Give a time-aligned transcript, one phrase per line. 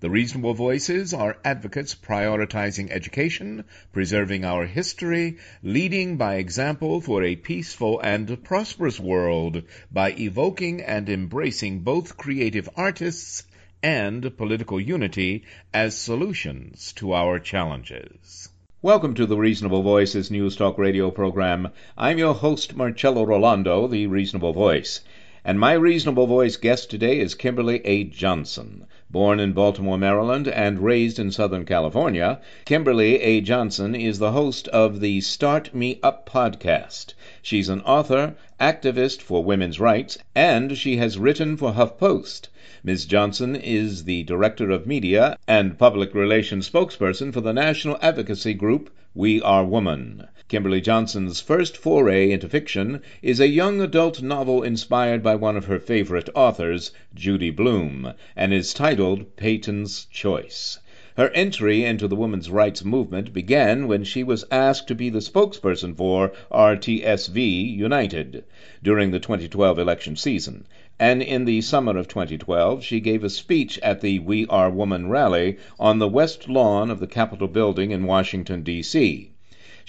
[0.00, 7.34] The reasonable voices are advocates prioritizing education, preserving our history, leading by example for a
[7.34, 13.42] peaceful and prosperous world by evoking and embracing both creative artists
[13.82, 15.42] and political unity
[15.74, 18.50] as solutions to our challenges.
[18.80, 21.70] Welcome to the Reasonable Voices News Talk radio program.
[21.96, 25.00] I'm your host, Marcello Rollando, the Reasonable Voice.
[25.48, 28.04] And my Reasonable Voice guest today is Kimberley A.
[28.04, 28.84] Johnson.
[29.08, 33.40] Born in Baltimore, Maryland, and raised in Southern California, Kimberley A.
[33.40, 37.14] Johnson is the host of the Start Me Up podcast.
[37.40, 42.48] She's an author, activist for women's rights, and she has written for HuffPost.
[42.84, 43.06] Ms.
[43.06, 48.90] Johnson is the Director of Media and Public Relations spokesperson for the national advocacy group
[49.14, 50.28] We Are Woman.
[50.50, 55.66] Kimberley Johnson's first foray into fiction is a young adult novel inspired by one of
[55.66, 60.78] her favorite authors, Judy Blume, and is titled Peyton's Choice.
[61.18, 65.20] Her entry into the women's rights movement began when she was asked to be the
[65.20, 68.42] spokesperson for RTSV United
[68.82, 70.66] during the 2012 election season.
[70.98, 75.10] And in the summer of 2012, she gave a speech at the We Are Woman
[75.10, 79.32] rally on the west lawn of the Capitol building in Washington, D.C.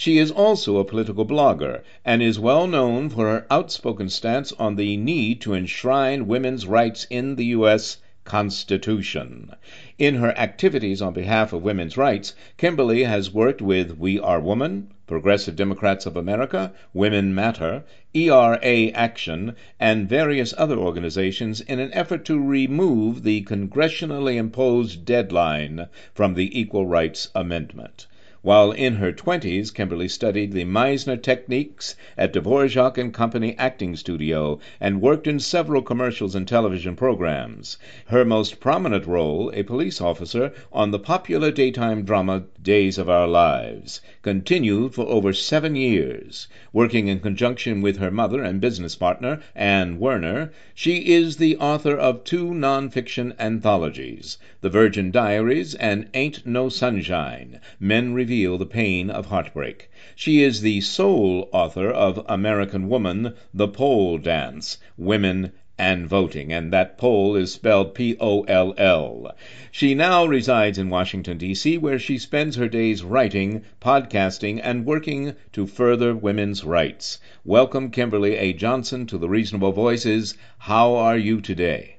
[0.01, 4.77] She is also a political blogger and is well known for her outspoken stance on
[4.77, 7.97] the need to enshrine women's rights in the U.S.
[8.23, 9.51] Constitution.
[9.97, 14.87] In her activities on behalf of women's rights, Kimberley has worked with We Are Woman,
[15.05, 17.83] Progressive Democrats of America, Women Matter,
[18.13, 25.87] ERA Action, and various other organizations in an effort to remove the congressionally imposed deadline
[26.13, 28.07] from the Equal Rights Amendment.
[28.41, 34.59] While in her twenties, Kimberley studied the Meisner techniques at Dvorak and Company Acting Studio
[34.79, 37.78] and worked in several commercials and television programs.
[38.05, 43.28] Her most prominent role, a police officer on the popular daytime drama Days of Our
[43.28, 46.47] Lives, continued for over seven years.
[46.72, 51.97] Working in conjunction with her mother and business partner, Ann Werner, she is the author
[51.97, 59.09] of two nonfiction anthologies, The Virgin Diaries and Ain't No Sunshine, Men reveal the pain
[59.09, 59.90] of heartbreak.
[60.16, 66.72] She is the sole author of American Woman, The Pole Dance, Women and Voting, and
[66.72, 69.35] that poll is spelled P O L L.
[69.72, 75.34] She now resides in Washington, D.C., where she spends her days writing, podcasting, and working
[75.53, 77.17] to further women's rights.
[77.44, 78.53] Welcome, Kimberley A.
[78.53, 80.38] Johnson, to the Reasonable Voices.
[80.59, 81.98] How are you today?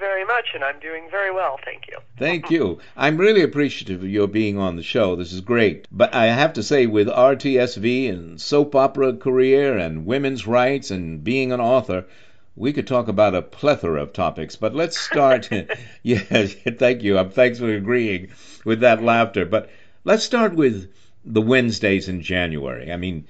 [0.00, 1.98] Well, thank you very much, and I'm doing very well, thank you.
[2.18, 2.78] Thank you.
[2.96, 5.14] I'm really appreciative of your being on the show.
[5.14, 5.86] This is great.
[5.92, 11.22] But I have to say, with RTSV and soap opera career and women's rights and
[11.22, 12.06] being an author,
[12.56, 14.56] we could talk about a plethora of topics.
[14.56, 15.50] But let's start.
[16.02, 17.18] yes, thank you.
[17.18, 18.28] I'm thanks for agreeing
[18.64, 19.44] with that laughter.
[19.44, 19.68] But
[20.04, 20.90] let's start with
[21.24, 22.90] the Wednesdays in January.
[22.90, 23.26] I mean,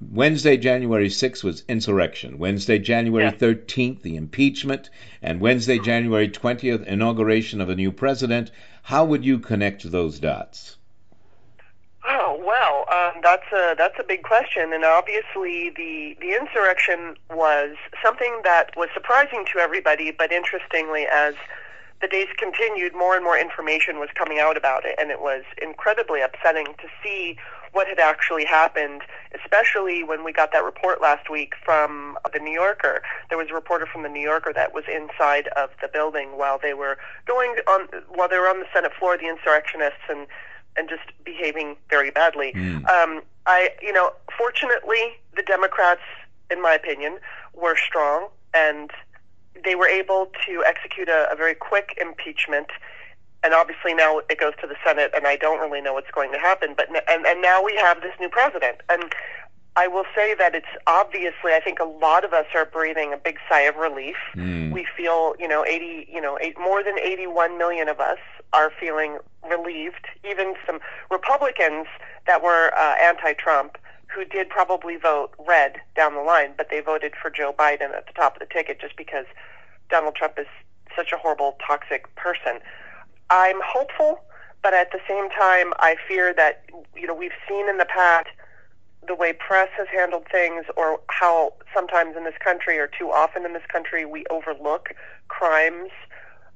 [0.00, 2.38] Wednesday, January 6th was insurrection.
[2.38, 3.32] Wednesday, January Yeah.
[3.32, 4.90] 13th, the impeachment.
[5.22, 8.50] And Wednesday, January 20th, inauguration of a new president.
[8.82, 10.76] How would you connect those dots?
[12.06, 17.76] Oh well, um, that's a that's a big question, and obviously the the insurrection was
[18.02, 21.34] something that was surprising to everybody, but interestingly, as
[22.04, 25.42] the days continued, more and more information was coming out about it, and it was
[25.62, 27.38] incredibly upsetting to see
[27.72, 29.00] what had actually happened,
[29.42, 33.02] especially when we got that report last week from the New Yorker.
[33.30, 36.58] There was a reporter from the New Yorker that was inside of the building while
[36.60, 40.26] they were going on while they were on the Senate floor, the insurrectionists and
[40.76, 42.52] and just behaving very badly.
[42.54, 42.86] Mm.
[42.86, 46.02] Um, I, you know, fortunately, the Democrats,
[46.50, 47.18] in my opinion,
[47.54, 48.90] were strong and
[49.62, 52.68] they were able to execute a, a very quick impeachment.
[53.42, 56.32] And obviously now it goes to the Senate, and I don't really know what's going
[56.32, 56.74] to happen.
[56.76, 59.14] But and and now we have this new president, and
[59.76, 63.16] I will say that it's obviously I think a lot of us are breathing a
[63.16, 64.16] big sigh of relief.
[64.34, 64.72] Mm.
[64.72, 68.18] We feel, you know, 80, you know, eight, more than 81 million of us
[68.52, 69.18] are feeling
[69.48, 70.06] relieved.
[70.28, 70.78] Even some
[71.10, 71.86] Republicans
[72.26, 73.76] that were uh, anti-Trump
[74.14, 78.06] who did probably vote red down the line, but they voted for Joe Biden at
[78.06, 79.26] the top of the ticket just because
[79.90, 80.46] Donald Trump is
[80.96, 82.60] such a horrible, toxic person.
[83.30, 84.20] I'm hopeful,
[84.62, 86.64] but at the same time, I fear that
[86.94, 88.28] you know we've seen in the past
[89.06, 93.44] the way press has handled things, or how sometimes in this country, or too often
[93.44, 94.94] in this country, we overlook
[95.28, 95.90] crimes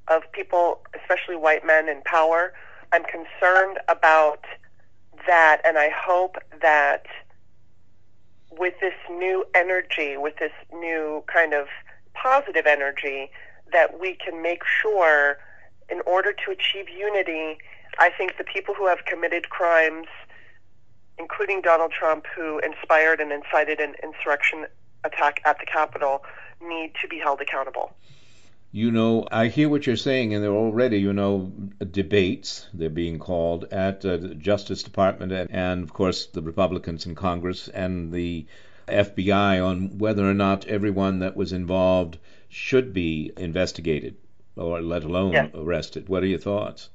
[0.07, 2.53] of people, especially white men in power.
[2.91, 4.45] I'm concerned about
[5.27, 7.05] that, and I hope that
[8.51, 11.67] with this new energy, with this new kind of
[12.13, 13.31] positive energy,
[13.71, 15.37] that we can make sure,
[15.89, 17.57] in order to achieve unity,
[17.99, 20.07] I think the people who have committed crimes,
[21.17, 24.65] including Donald Trump, who inspired and incited an insurrection
[25.03, 26.23] attack at the Capitol,
[26.61, 27.93] need to be held accountable.
[28.71, 31.51] You know, I hear what you're saying, and there are already, you know,
[31.91, 37.07] debates, they're being called, at uh, the Justice Department and, and, of course, the Republicans
[37.07, 38.45] in Congress and the
[38.87, 42.19] FBI on whether or not everyone that was involved
[42.49, 44.15] should be investigated
[44.55, 45.49] or let alone Yes.
[45.55, 46.09] arrested.
[46.09, 46.89] What are your thoughts?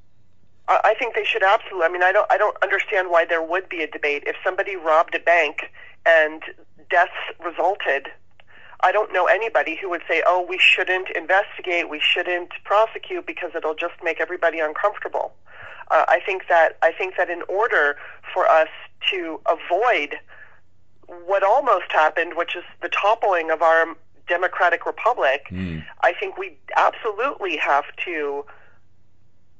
[0.69, 1.87] I I think they should absolutely.
[1.87, 2.31] I mean, I don't.
[2.31, 5.71] I don't understand why there would be a debate if somebody robbed a bank
[6.07, 6.43] and
[6.91, 7.13] deaths
[7.45, 8.09] resulted.
[8.85, 13.53] I don't know anybody who would say, "Oh, we shouldn't investigate, we shouldn't prosecute because
[13.55, 15.35] it'll just make everybody uncomfortable."
[15.91, 17.97] Uh, I think that I think that in order
[18.33, 18.69] for us
[19.11, 20.19] to avoid
[21.27, 23.97] what almost happened, which is the toppling of our
[24.27, 25.85] democratic republic, Mm.
[26.03, 28.45] I think we absolutely have to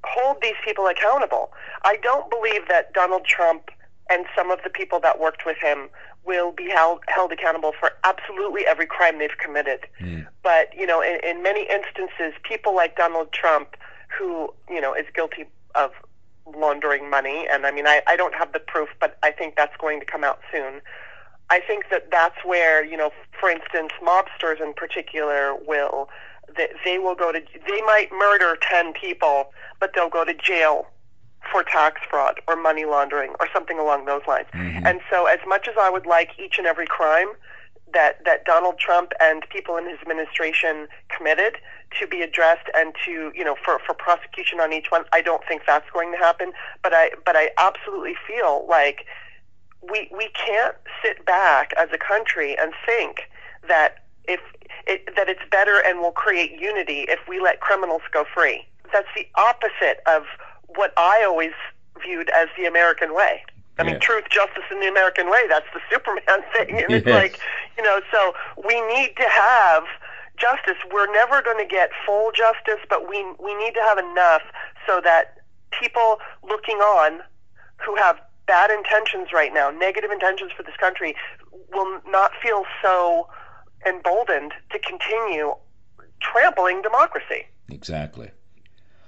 [0.05, 1.53] hold these people accountable.
[1.83, 3.71] I don't believe that Donald Trump
[4.11, 5.89] and some of the people that worked with him
[6.27, 9.81] will be held, held accountable for absolutely every crime they've committed.
[10.01, 10.27] Mm.
[10.43, 13.77] But, you know, in, in many instances, people like Donald Trump,
[14.17, 15.45] who, you know, is guilty
[15.75, 15.91] of
[16.57, 19.77] laundering money, and I mean, I, I don't have the proof, but I think that's
[19.79, 20.81] going to come out soon.
[21.51, 26.09] I think that that's where, you know, for instance, mobsters in particular will,
[26.57, 30.87] they, they will go to, they might murder 10 people, but they'll go to jail
[31.51, 34.47] for tax fraud or money laundering or something along those lines.
[34.53, 34.87] Mhm.
[34.87, 37.29] And so as much as I would like each and every crime
[37.93, 41.59] that, that Donald Trump and people in his administration committed
[42.01, 45.43] to be addressed and to, you know, for, for prosecution on each one, I don't
[45.47, 46.53] think that's going to happen.
[46.83, 49.07] But I, but I absolutely feel like
[49.81, 53.29] we, we can't sit back as a country and think
[53.69, 54.41] that if
[54.87, 58.67] it, that it's better and will create unity if we let criminals go free.
[58.93, 60.25] That's the opposite of
[60.77, 61.53] what I always
[62.03, 63.43] viewed as the American way.
[63.79, 64.03] I mean, Yes.
[64.03, 65.47] truth, justice, and the American way.
[65.49, 66.83] That's the Superman thing.
[66.83, 67.39] And it's like,
[67.77, 68.35] you know, so
[68.67, 69.85] we need to have
[70.37, 70.77] justice.
[70.93, 74.43] We're never going to get full justice, but we, we need to have enough
[74.87, 75.39] so that
[75.71, 77.21] people looking on
[77.85, 81.17] who have bad intentions right now, negative intentions for this country,
[81.73, 83.29] will not feel so
[83.87, 85.53] emboldened to continue
[86.21, 87.47] trampling democracy.
[87.71, 88.31] Exactly.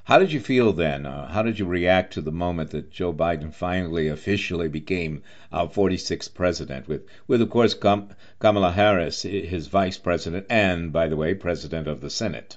[0.06, 1.04] How did you feel then?
[1.04, 5.66] Uh, how did you react to the moment that Joe Biden finally officially became our
[5.66, 11.16] 46th president, with, with of course, Kam- Kamala Harris, his vice president, and, by the
[11.16, 12.56] way, president of the Senate?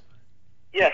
[0.74, 0.94] Yes.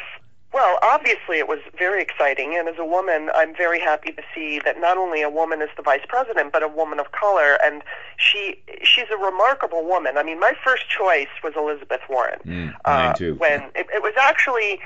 [0.54, 4.62] Well, obviously it was very exciting, and as a woman, I'm very happy to see
[4.64, 7.84] that not only a woman is the vice president, but a woman of color, and
[8.16, 10.18] she she's a remarkable woman.
[10.18, 12.40] I mean, my first choice was Elizabeth Warren.
[12.46, 13.36] Mm, uh, too.
[13.36, 14.80] When it, it was actually,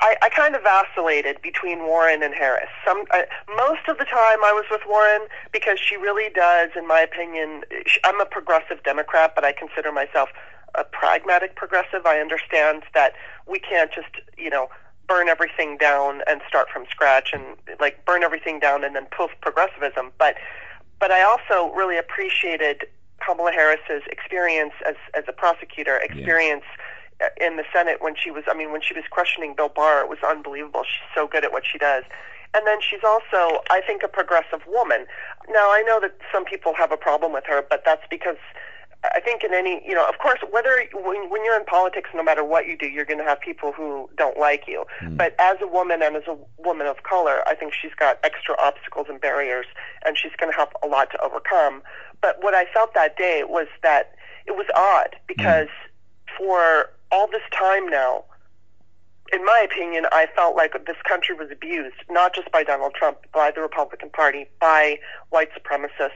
[0.00, 2.68] I, I kind of vacillated between Warren and Harris.
[2.84, 3.22] Some uh,
[3.56, 5.22] most of the time I was with Warren
[5.52, 7.62] because she really does, in my opinion.
[7.86, 10.28] She, I'm a progressive Democrat, but I consider myself
[10.74, 12.04] a pragmatic progressive.
[12.04, 13.14] I understand that
[13.46, 14.68] we can't just, you know,
[15.08, 17.44] burn everything down and start from scratch and
[17.80, 20.12] like burn everything down and then poof progressivism.
[20.18, 20.34] But
[21.00, 22.86] but I also really appreciated
[23.24, 26.82] Kamala Harris's experience as as a prosecutor, experience uh
[27.40, 30.08] in the Senate when she was I mean when she was questioning Bill Barr, it
[30.08, 30.82] was unbelievable.
[30.84, 32.04] She's so good at what she does.
[32.54, 35.06] And then she's also, I think, a progressive woman.
[35.50, 38.38] Now I know that some people have a problem with her, but that's because
[39.14, 42.22] I think in any, you know, of course, whether when, when you're in politics, no
[42.22, 44.84] matter what you do, you're going to have people who don't like you.
[45.02, 45.16] Mm.
[45.16, 48.56] But as a woman and as a woman of color, I think she's got extra
[48.58, 49.66] obstacles and barriers,
[50.04, 51.82] and she's going to have a lot to overcome.
[52.20, 54.14] But what I felt that day was that
[54.46, 56.36] it was odd because mm.
[56.38, 58.24] for all this time now,
[59.32, 63.18] in my opinion, I felt like this country was abused, not just by Donald Trump,
[63.32, 64.98] by the Republican Party, by
[65.30, 66.10] white supremacists,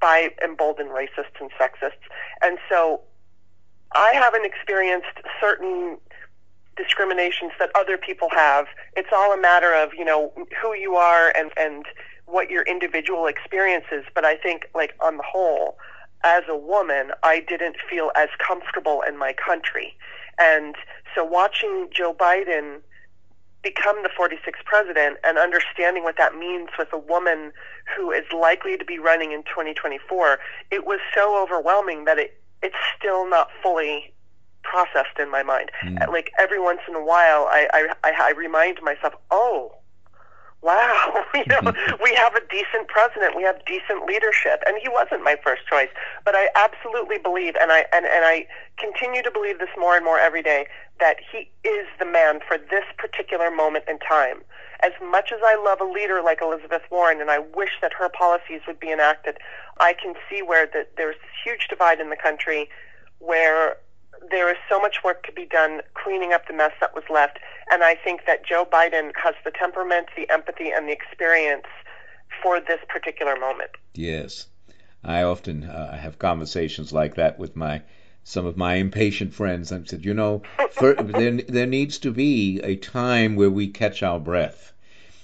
[0.00, 2.02] by emboldened racists and sexists.
[2.42, 3.00] And so
[3.92, 5.06] I haven't experienced
[5.40, 5.98] certain
[6.76, 8.66] discriminations that other people have.
[8.96, 11.84] It's all a matter of, you know, who you are and, and
[12.26, 14.04] what your individual experience is.
[14.14, 15.76] But I think, like, on the whole,
[16.24, 19.96] as a woman, I didn't feel as comfortable in my country.
[20.38, 20.76] And
[21.14, 22.80] so watching Joe Biden
[23.62, 27.52] become the 46th president and understanding what that means with a woman
[27.96, 30.38] who is likely to be running in 2024,
[30.70, 34.12] it was so overwhelming that it it's still not fully
[34.64, 35.70] processed in my mind.
[35.84, 36.08] Mm.
[36.08, 39.77] Like every once in a while, I, I I I remind myself, oh,
[40.62, 42.02] wow, you know, mm-hmm.
[42.02, 45.88] we have a decent president, we have decent leadership, and he wasn't my first choice,
[46.24, 48.46] but I absolutely believe, and I and, and I
[48.76, 50.66] continue to believe this more and more every day,
[51.00, 54.42] that he is the man for this particular moment in time.
[54.80, 58.08] As much as I love a leader like Elizabeth Warren, and I wish that her
[58.08, 59.38] policies would be enacted,
[59.80, 62.68] I can see where the, there's this huge divide in the country
[63.18, 63.76] where
[64.30, 67.38] there is so much work to be done cleaning up the mess that was left.
[67.70, 71.66] And I think that Joe Biden has the temperament, the empathy, and the experience
[72.42, 73.70] for this particular moment.
[73.94, 74.46] Yes.
[75.04, 77.82] I often uh, have conversations like that with my
[78.24, 79.72] some of my impatient friends.
[79.72, 84.02] I said, you know, for, there there needs to be a time where we catch
[84.02, 84.72] our breath.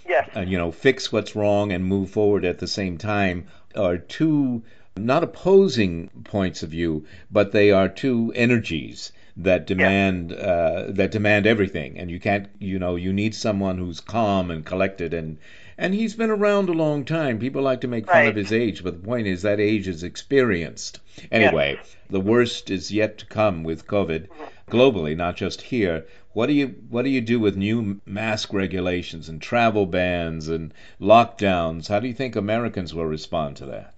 [0.09, 0.29] Yes.
[0.35, 4.63] And you know, fix what's wrong and move forward at the same time are two
[4.97, 10.37] not opposing points of view, but they are two energies that demand yeah.
[10.37, 14.65] uh, that demand everything, and you can't, you know, you need someone who's calm and
[14.65, 15.39] collected, and
[15.77, 17.39] and he's been around a long time.
[17.39, 18.29] People like to make fun right.
[18.29, 21.01] of his age, but the point is that age is experienced.
[21.33, 21.83] Anyway, yeah.
[22.11, 24.71] the worst is yet to come with COVID mm-hmm.
[24.71, 26.07] globally, not just here.
[26.33, 30.73] What do you what do you do with new mask regulations and travel bans and
[31.01, 31.89] lockdowns?
[31.89, 33.94] How do you think Americans will respond to that?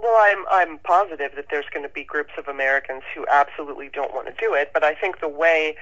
[0.00, 4.14] Well, I'm I'm positive that there's going to be groups of Americans who absolutely don't
[4.14, 5.76] want to do it, but I think the way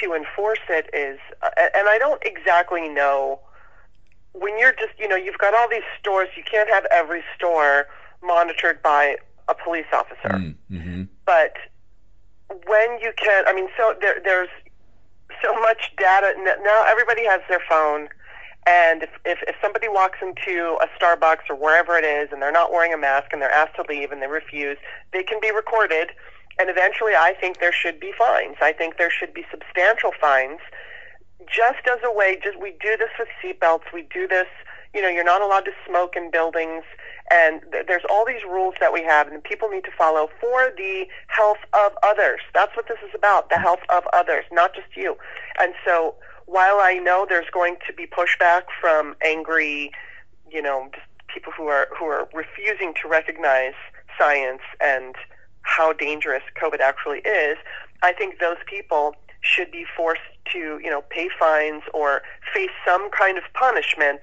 [0.00, 3.40] to enforce it is, uh, and I don't exactly know
[4.32, 7.88] when you're just you know you've got all these stores, you can't have every store
[8.22, 9.16] monitored by
[9.48, 11.02] a police officer, mm, mm-hmm.
[11.24, 11.54] but
[12.66, 14.48] when you can, I mean, so there, there's
[15.42, 16.84] so much data now.
[16.86, 18.08] Everybody has their phone
[18.68, 22.52] and if, if, if somebody walks into a Starbucks or wherever it is and they're
[22.52, 24.76] not wearing a mask and they're asked to leave and they refuse,
[25.14, 26.08] they can be recorded.
[26.58, 28.56] And eventually, I think there should be fines.
[28.60, 30.60] I think there should be substantial fines,
[31.46, 32.38] just as a way.
[32.42, 33.92] Just we do this with seatbelts.
[33.94, 34.48] We do this.
[34.92, 36.82] You know, you're not allowed to smoke in buildings,
[37.30, 40.72] and th- there's all these rules that we have, and people need to follow for
[40.76, 42.40] the health of others.
[42.54, 45.16] That's what this is about: the health of others, not just you.
[45.60, 46.16] And so,
[46.48, 49.92] while I know there's going to be pushback from angry,
[50.50, 50.90] you know,
[51.32, 53.74] people who are who are refusing to recognize
[54.18, 55.14] science and
[55.62, 57.58] how dangerous COVID actually is,
[58.02, 62.22] I think those people should be forced to, you know, pay fines or
[62.54, 64.20] face some kind of punishment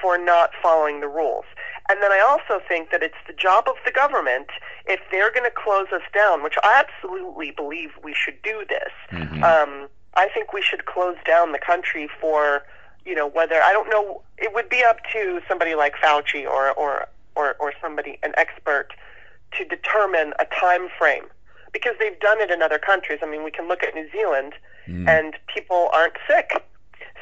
[0.00, 1.44] for not following the rules.
[1.90, 4.46] And then I also think that it's the job of the government,
[4.86, 8.92] if they're going to close us down, which I absolutely believe we should do this.
[9.10, 9.42] Mm-hmm.
[9.44, 12.62] Um, I think we should close down the country for,
[13.04, 14.22] you know, whether I don't know.
[14.38, 18.88] It would be up to somebody like Fauci or or or, or somebody an expert
[19.58, 21.24] to determine a time frame
[21.72, 23.18] because they've done it in other countries.
[23.22, 24.54] I mean, we can look at New Zealand
[24.86, 25.08] mm.
[25.08, 26.64] and people aren't sick.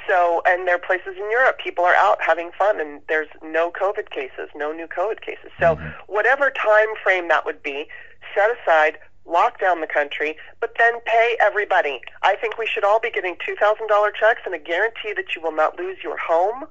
[0.08, 3.70] So, and there are places in Europe, people are out having fun, and there's no
[3.70, 5.50] COVID cases, no new COVID cases.
[5.60, 5.90] So, mm-hmm.
[6.12, 7.86] whatever time frame that would be,
[8.34, 12.00] set aside, lock down the country, but then pay everybody.
[12.22, 15.52] I think we should all be getting $2,000 checks and a guarantee that you will
[15.52, 16.64] not lose your home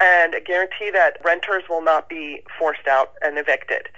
[0.00, 3.88] and a guarantee that renters will not be forced out and evicted.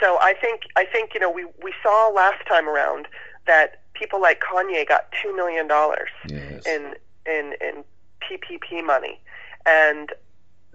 [0.00, 3.06] So I think I think you know we we saw last time around
[3.46, 6.66] that people like Kanye got 2 million dollars yes.
[6.66, 6.94] in
[7.26, 7.84] in in
[8.20, 9.20] PPP money
[9.64, 10.12] and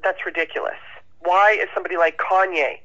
[0.02, 0.80] that's ridiculous.
[1.20, 2.80] Why is somebody like Kanye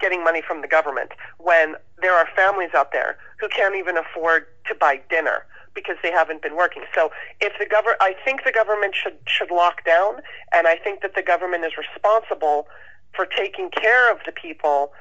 [0.00, 4.46] getting money from the government when there are families out there who can't even afford
[4.66, 6.82] to buy dinner because they haven't been working.
[6.94, 7.10] So
[7.40, 10.22] if the government, I think the government should should lock down,
[10.52, 12.66] and I think that the government is responsible
[13.14, 14.92] for taking care of the people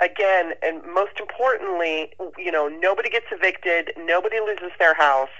[0.00, 5.30] again, and most importantly, you know, nobody gets evicted, nobody loses their house,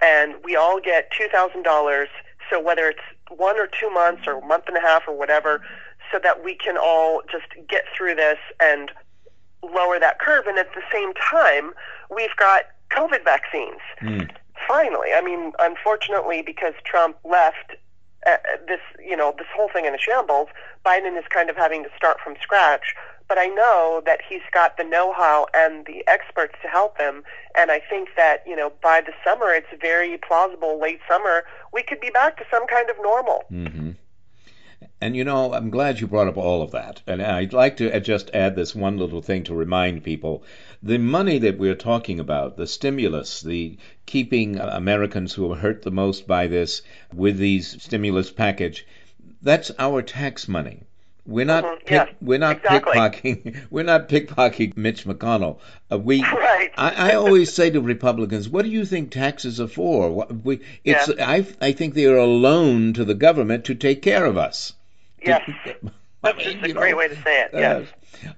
[0.00, 2.08] and we all get two thousand dollars.
[2.48, 5.60] So whether it's one or two months or a month and a half or whatever,
[6.12, 8.90] so that we can all just get through this and
[9.62, 10.46] lower that curve.
[10.46, 11.72] And at the same time,
[12.14, 13.80] we've got COVID vaccines.
[14.00, 14.30] Mm.
[14.68, 17.76] Finally, I mean, unfortunately, because Trump left
[18.26, 18.36] uh,
[18.66, 20.48] this, you know, this whole thing in a shambles,
[20.84, 22.94] Biden is kind of having to start from scratch.
[23.28, 27.24] But I know that he's got the know-how and the experts to help him,
[27.56, 30.80] and I think that you know by the summer, it's very plausible.
[30.80, 33.44] Late summer, we could be back to some kind of normal.
[33.50, 33.90] Mm-hmm.
[34.98, 37.02] And you know, I'm glad you brought up all of that.
[37.06, 40.42] And I'd like to just add this one little thing to remind people.
[40.82, 43.76] The money that we're talking about, the stimulus, the
[44.06, 46.80] keeping Americans who are hurt the most by this
[47.12, 48.86] with these stimulus package,
[49.42, 50.84] that's our tax money.
[51.26, 52.92] We're not Mhm, pick, yes, we're not exactly.
[52.94, 55.58] pickpocketing we're not pickpocketing Mitch McConnell.
[55.92, 56.70] Uh, we Right.
[56.78, 60.10] I, I always say to Republicans, what do you think taxes are for?
[60.10, 64.00] What, we, it's I I think they are a loan to the government to take
[64.00, 64.72] care of us.
[65.26, 65.50] Yes,
[66.22, 67.50] that's just a great know, way to say it.
[67.52, 67.86] Yes.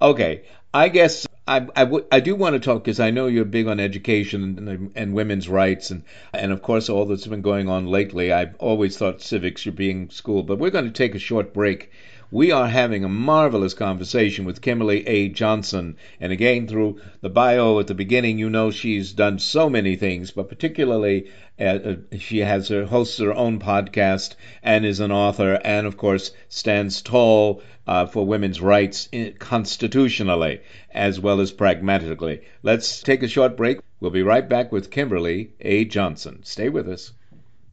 [0.00, 0.42] uh, okay,
[0.72, 3.68] I guess I I, w- I do want to talk because I know you're big
[3.68, 7.86] on education and, and women's rights and and of course all that's been going on
[7.86, 8.32] lately.
[8.32, 11.54] I've always thought civics should be in school, but we're going to take a short
[11.54, 11.90] break.
[12.30, 15.30] We are having a marvelous conversation with Kimberley A.
[15.30, 19.96] Johnson, and again through the bio at the beginning, you know she's done so many
[19.96, 25.10] things, but particularly uh, uh, she has her hosts her own podcast and is an
[25.10, 29.08] author, and of course stands tall uh, for women's rights
[29.38, 30.60] constitutionally
[30.92, 32.42] as well as pragmatically.
[32.62, 33.78] Let's take a short break.
[34.00, 35.86] We'll be right back with Kimberley A.
[35.86, 36.40] Johnson.
[36.42, 37.10] Stay with us.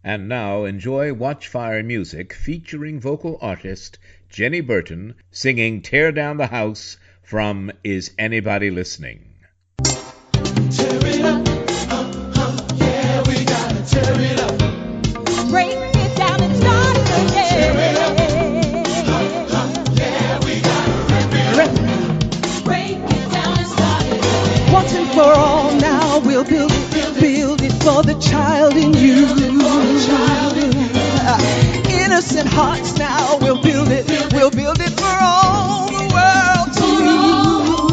[0.01, 3.97] And now enjoy Watchfire music featuring vocal artist
[4.35, 9.23] Jenny Burton singing Tear Down the House from Is Anybody Listening?
[9.87, 9.95] Break
[15.71, 18.83] it down and start it again.
[22.65, 24.73] Break it down and start it again.
[24.73, 29.27] Once and for all now we'll build it, build it for the child in you.
[31.27, 31.84] Uh,
[32.15, 37.91] Innocent hearts now we'll build it, we'll build it for all the world to see.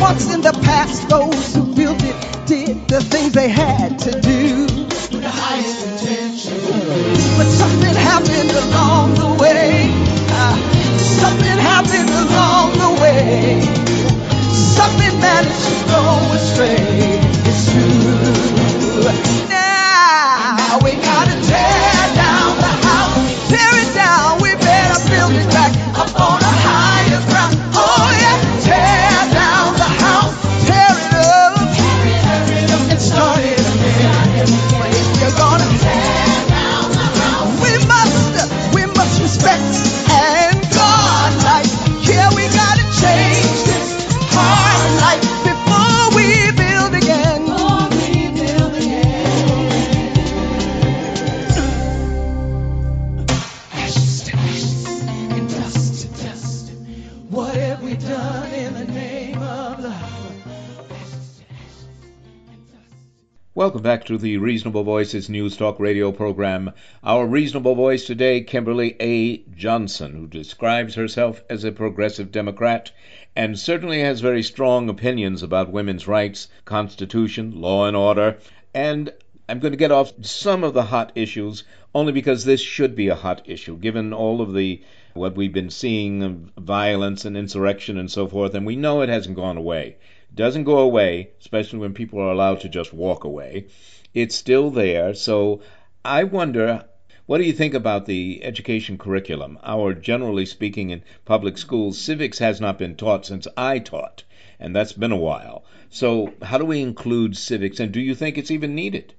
[0.00, 4.64] Once in the past, those who built it did the things they had to do.
[4.64, 7.36] With the highest intentions.
[7.36, 9.90] But something happened along the way.
[10.32, 10.56] Uh,
[10.96, 13.60] something happened along the way.
[14.56, 17.20] Something managed to go astray.
[17.44, 17.92] It's true.
[19.50, 20.92] Now we
[64.02, 66.72] back to the Reasonable Voices News Talk radio program.
[67.04, 69.44] Our reasonable voice today, Kimberley A.
[69.54, 72.90] Johnson, who describes herself as a progressive Democrat
[73.36, 78.38] and certainly has very strong opinions about women's rights, Constitution, law and order.
[78.74, 79.12] And
[79.48, 81.62] I'm going to get off some of the hot issues
[81.94, 84.82] only because this should be a hot issue, given all of the
[85.14, 89.08] what we've been seeing of violence and insurrection and so forth, and we know it
[89.08, 89.94] hasn't gone away.
[90.34, 93.66] Doesn't go away, especially when people are allowed to just walk away.
[94.14, 95.14] It's still there.
[95.14, 95.60] So
[96.04, 96.84] I wonder
[97.26, 99.58] what do you think about the education curriculum?
[99.62, 104.24] Our, generally speaking, in public schools, civics has not been taught since I taught,
[104.58, 105.64] and that's been a while.
[105.88, 109.14] So, how do we include civics, and do you think it's even needed?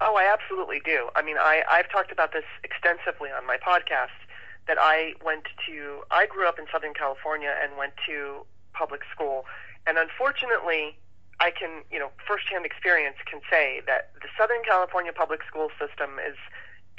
[0.00, 1.08] Oh, I absolutely do.
[1.14, 4.18] I mean, I, I've talked about this extensively on my podcast.
[4.66, 8.44] That I went to, I grew up in Southern California and went to
[8.74, 9.46] public school,
[9.88, 10.96] and unfortunately,
[11.40, 16.20] I can, you know, firsthand experience can say that the Southern California public school system
[16.20, 16.36] is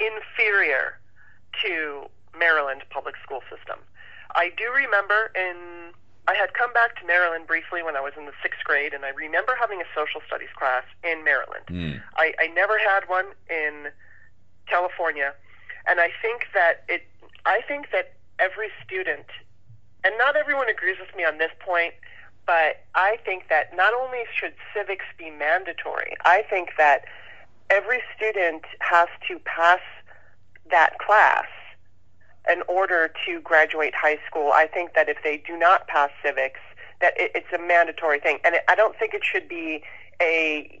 [0.02, 0.98] inferior
[1.62, 3.78] to Maryland public school system.
[4.34, 5.94] I do remember in
[6.28, 9.04] I had come back to Maryland briefly when I was in the sixth grade, and
[9.04, 11.66] I remember having a social studies class in Maryland.
[11.68, 12.02] Mm.
[12.14, 13.90] I, I never had one in
[14.66, 15.34] California,
[15.86, 17.02] and I think that it.
[17.46, 19.26] I think that every student
[20.04, 21.94] and not everyone agrees with me on this point,
[22.46, 27.04] but I think that not only should civics be mandatory, I think that
[27.70, 29.80] every student has to pass
[30.70, 31.46] that class
[32.50, 34.50] in order to graduate high school.
[34.52, 36.60] I think that if they do not pass civics,
[37.00, 39.82] that it, it's a mandatory thing, and it, I don't think it should be
[40.20, 40.80] a.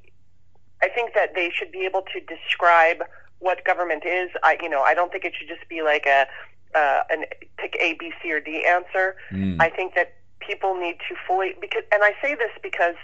[0.82, 3.02] I think that they should be able to describe
[3.38, 4.30] what government is.
[4.42, 6.26] I, you know, I don't think it should just be like a
[6.74, 7.24] uh, an
[7.56, 9.16] pick A, B, C, or D answer.
[9.30, 9.60] Mm.
[9.60, 12.96] I think that people need to fully because, and I say this because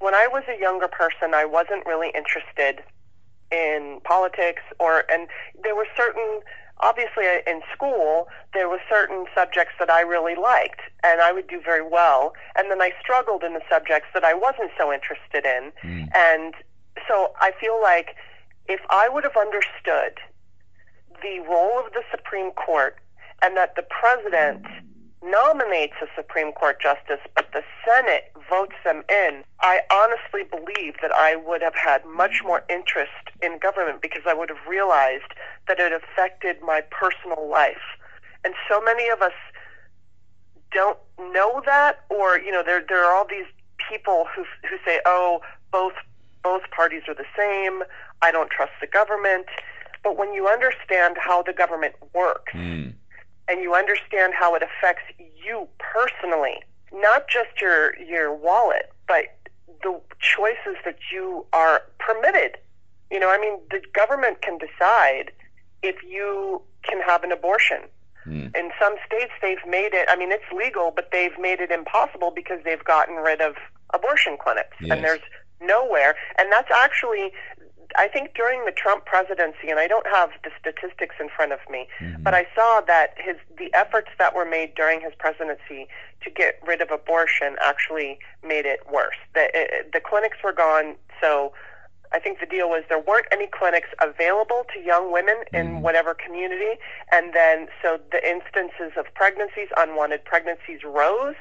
[0.00, 2.82] when I was a younger person, I wasn't really interested
[3.50, 5.28] in politics or, and
[5.62, 6.40] there were certain
[6.80, 11.48] obviously uh, in school there were certain subjects that I really liked and I would
[11.48, 12.34] do very well.
[12.56, 15.72] And then I struggled in the subjects that I wasn't so interested in.
[15.82, 16.08] Mm.
[16.14, 16.54] and
[17.06, 18.16] so I feel like
[18.68, 20.18] if I would have understood
[21.22, 22.96] the role of the Supreme Court
[23.42, 24.66] and that the president
[25.22, 31.12] nominates a Supreme Court justice, but the Senate votes them in, I honestly believe that
[31.12, 33.10] I would have had much more interest
[33.42, 35.32] in government because I would have realized
[35.66, 37.82] that it affected my personal life.
[38.44, 39.32] And so many of us
[40.72, 43.46] don't know that, or you know, there there are all these
[43.88, 45.40] people who who say, "Oh,
[45.72, 45.94] both
[46.42, 47.82] both parties are the same.
[48.22, 49.46] I don't trust the government."
[50.04, 52.94] But when you understand how the government works Mm.
[53.48, 56.58] And you understand how it affects you personally,
[56.92, 59.24] not just your your wallet, but
[59.82, 62.58] the choices that you are permitted.
[63.10, 65.32] You know, I mean, the government can decide
[65.82, 67.82] if you can have an abortion.
[68.26, 68.54] Mm.
[68.54, 70.06] In some states, they've made it.
[70.10, 73.54] I mean, it's legal, but they've made it impossible because they've gotten rid of
[73.94, 74.90] abortion clinics, Yes.
[74.96, 75.20] and there's
[75.62, 76.14] nowhere.
[76.36, 77.32] And that's actually,
[77.96, 81.60] I think, during the Trump presidency, and I don't have the statistics in front of
[81.70, 82.22] me, Mhm.
[82.22, 85.88] but I saw that his the efforts that were made during his presidency
[86.22, 89.16] to get rid of abortion actually made it worse.
[89.34, 91.52] The it, the clinics were gone, so
[92.12, 95.80] I think the deal was there weren't any clinics available to young women in Mhm.
[95.82, 96.78] whatever community,
[97.10, 101.36] and then so the instances of pregnancies, unwanted pregnancies, rose,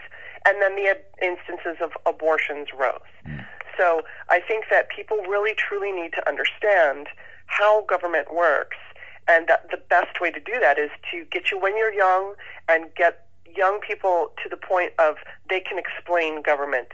[0.45, 2.99] and then the instances of abortions rose.
[3.25, 3.45] Mm.
[3.77, 7.07] So I think that people really truly need to understand
[7.45, 8.77] how government works,
[9.27, 12.33] and that the best way to do that is to get you when you're young
[12.67, 15.15] and get young people to the point of
[15.49, 16.89] they can explain government,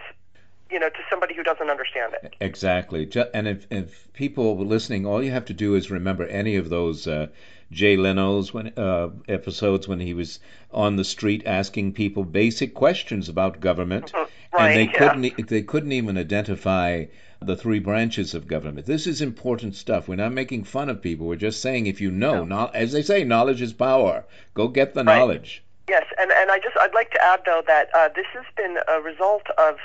[0.74, 2.34] you know, to somebody who doesn't understand it.
[2.42, 3.08] Exactly.
[3.34, 6.70] And if, if people were listening, all you have to do is remember any of
[6.70, 7.28] those uh,
[7.72, 10.40] Jay Leno's when, uh, episodes when he was
[10.72, 14.28] on the street asking people basic questions about government, Mhm.
[14.58, 14.98] and they yeah.
[14.98, 17.06] couldn't they couldn't even identify
[17.40, 18.86] the three branches of government.
[18.88, 20.08] This is important stuff.
[20.08, 21.28] We're not making fun of people.
[21.28, 22.66] We're just saying if you know, No.
[22.66, 24.24] no- as they say, knowledge is power.
[24.56, 25.18] Go get the Right.
[25.18, 25.64] knowledge.
[25.90, 28.78] Yes, and, and I just I'd like to add though that uh, this has been
[28.88, 29.76] a result of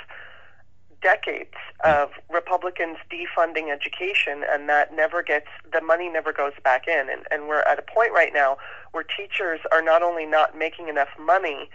[1.01, 7.09] decades of Republicans defunding education, and that never gets the money never goes back in,
[7.09, 8.57] and, and we're at a point right now
[8.91, 11.69] where teachers are not only not making enough money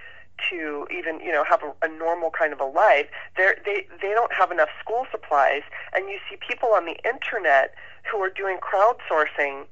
[0.50, 3.06] to even you know have a, a normal kind of a life,
[3.36, 5.62] they're, they they don't have enough school supplies,
[5.94, 7.74] and you see people on the internet
[8.10, 9.64] who are doing crowdsourcing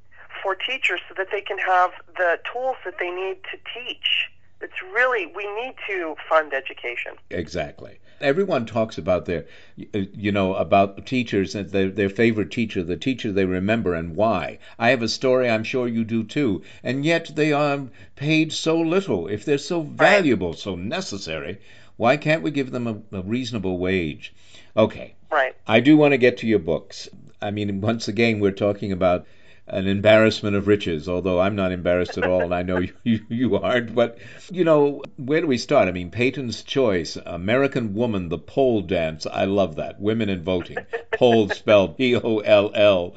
[0.43, 4.31] for teachers so that they can have the tools that they need to teach.
[4.63, 7.13] It's really we need to fund education.
[7.31, 7.99] Exactly.
[8.21, 9.47] Everyone talks about their,
[9.93, 14.15] uh, you know, about teachers and their, their favorite teacher, the teacher they remember and
[14.15, 14.61] why.
[14.79, 16.63] I have a story, I'm sure you do too.
[16.85, 19.27] And yet they are paid so little.
[19.27, 21.59] If they're so valuable, so necessary,
[21.97, 24.33] why can't we give them a, a reasonable wage?
[24.77, 25.15] Okay.
[25.31, 25.57] Right.
[25.67, 27.09] I do want to get to your books.
[27.41, 29.27] I mean, once again, we're talking about
[29.67, 33.57] an embarrassment of riches, although I'm not embarrassed at all, and I know you, you,
[33.57, 33.95] aren't.
[33.95, 34.19] But,
[34.51, 35.89] you know, where do we start?
[35.89, 39.27] I mean, Peyton's Choice, American Woman, The Pole Dance.
[39.27, 40.01] I love that.
[40.01, 40.79] Women in Voting.
[41.13, 43.15] Pole spelled P O L L.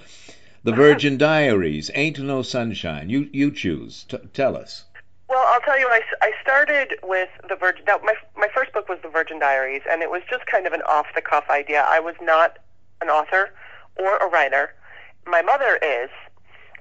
[0.63, 3.09] The Virgin Diaries, Ain't No Sunshine.
[3.09, 4.03] You, you choose.
[4.05, 4.85] T- tell us.
[5.27, 7.83] Well, I'll tell you, I, I started with the Virgin.
[7.87, 10.73] Now, my my first book was the Virgin Diaries, and it was just kind of
[10.73, 11.83] an off the cuff idea.
[11.87, 12.59] I was not
[13.01, 13.49] an author
[13.97, 14.73] or a writer.
[15.27, 16.09] My mother is,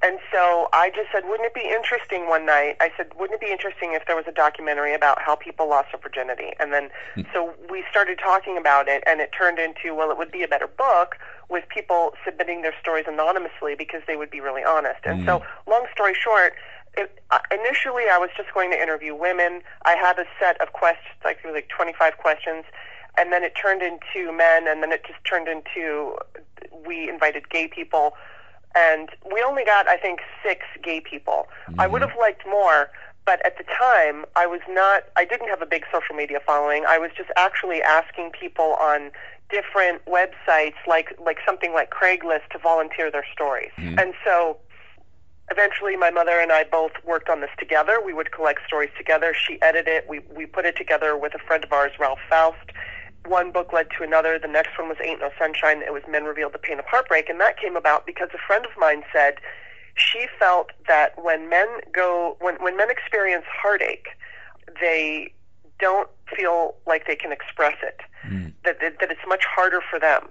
[0.02, 2.76] and so I just said, wouldn't it be interesting one night?
[2.80, 5.88] I said, wouldn't it be interesting if there was a documentary about how people lost
[5.92, 6.52] their virginity?
[6.58, 6.90] And then,
[7.32, 10.48] so we started talking about it, and it turned into, well, it would be a
[10.48, 11.16] better book
[11.48, 15.00] with people submitting their stories anonymously because they would be really honest.
[15.04, 16.54] And so, long story short,
[16.96, 19.62] it, uh, initially I was just going to interview women.
[19.84, 22.64] I had a set of questions, like it was like 25 questions,
[23.16, 26.16] and then it turned into men, and then it just turned into
[26.86, 28.14] we invited gay people,
[28.74, 31.48] and we only got I think six gay people.
[31.78, 32.90] I would have liked more,
[33.24, 36.84] but at the time, I was not, I didn't have a big social media following.
[36.86, 39.10] I was just actually asking people on
[39.50, 43.70] different websites, like, like something like Craigslist, to volunteer their stories.
[43.78, 44.00] Mhm.
[44.00, 44.58] And so
[45.50, 48.00] eventually my mother and I both worked on this together.
[48.00, 49.34] We would collect stories together.
[49.34, 50.08] She edited it.
[50.08, 52.70] We, we put it together with a friend of ours, Ralph Faust.
[53.26, 54.38] One book led to another.
[54.38, 55.82] The next one was Ain't No Sunshine.
[55.82, 57.28] It was Men Revealed the Pain of Heartbreak.
[57.28, 59.36] And that came about because a friend of mine said
[59.96, 64.08] she felt that when men go, when, when men experience heartache,
[64.80, 65.32] they
[65.78, 68.00] don't feel like they can express it.
[68.22, 68.48] Hmm.
[68.64, 70.28] That, that, that it's much harder for them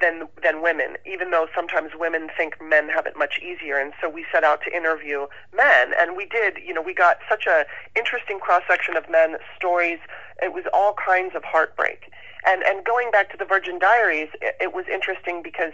[0.00, 3.78] than than women, even though sometimes women think men have it much easier.
[3.78, 6.58] And so we set out to interview men, and we did.
[6.64, 7.64] You know, we got such a
[7.96, 9.98] interesting cross section of men stories.
[10.42, 12.10] It was all kinds of heartbreak.
[12.46, 15.72] And and going back to the Virgin Diaries, it, it was interesting because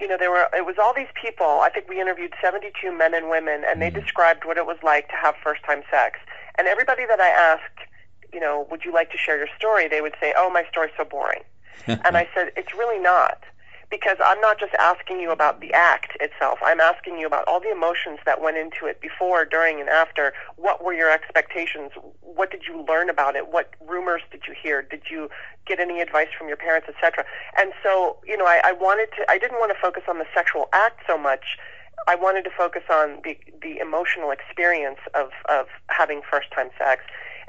[0.00, 1.60] you know there were it was all these people.
[1.60, 3.94] I think we interviewed 72 men and women, and they mm.
[3.94, 6.18] described what it was like to have first time sex.
[6.58, 7.88] And everybody that I asked,
[8.32, 9.88] you know, would you like to share your story?
[9.88, 11.42] They would say, "Oh, my story's so boring."
[11.86, 13.42] and I said, it's really not.
[13.90, 16.60] Because I'm not just asking you about the act itself.
[16.62, 20.32] I'm asking you about all the emotions that went into it before, during, and after.
[20.56, 21.90] What were your expectations?
[22.20, 23.48] What did you learn about it?
[23.48, 24.80] What rumors did you hear?
[24.80, 25.28] Did you
[25.66, 27.24] get any advice from your parents, etc.?
[27.58, 29.28] And so, you know, I, I wanted to.
[29.28, 31.58] I didn't want to focus on the sexual act so much.
[32.06, 37.02] I wanted to focus on the the emotional experience of of having first time sex.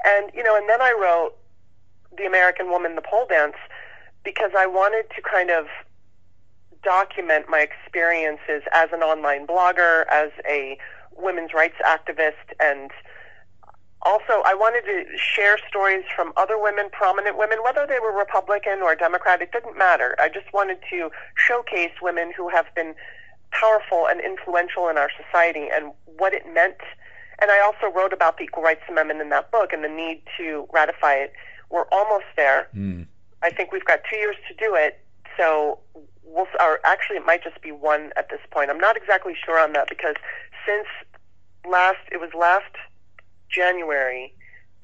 [0.04, 1.36] And you know, and then I wrote
[2.16, 3.56] the American Woman, the pole dance
[4.24, 5.66] because I wanted to kind of
[6.82, 10.78] document my experiences as an online blogger, as a
[11.16, 12.90] women's rights activist, and
[14.02, 18.80] also I wanted to share stories from other women, prominent women, whether they were Republican
[18.82, 20.16] or Democrat, it didn't matter.
[20.20, 22.94] I just wanted to showcase women who have been
[23.50, 26.78] powerful and influential in our society and what it meant.
[27.40, 30.22] And I also wrote about the Equal Rights Amendment in that book and the need
[30.38, 31.32] to ratify it.
[31.70, 32.68] We're almost there.
[32.72, 33.02] Hmm.
[33.42, 35.00] I think we've got two years to do it.
[35.36, 35.78] So
[36.24, 38.70] we'll, or actually, it might just be one at this point.
[38.70, 40.16] I'm not exactly sure on that because
[40.66, 40.86] since
[41.68, 42.74] last, it was last
[43.50, 44.34] January,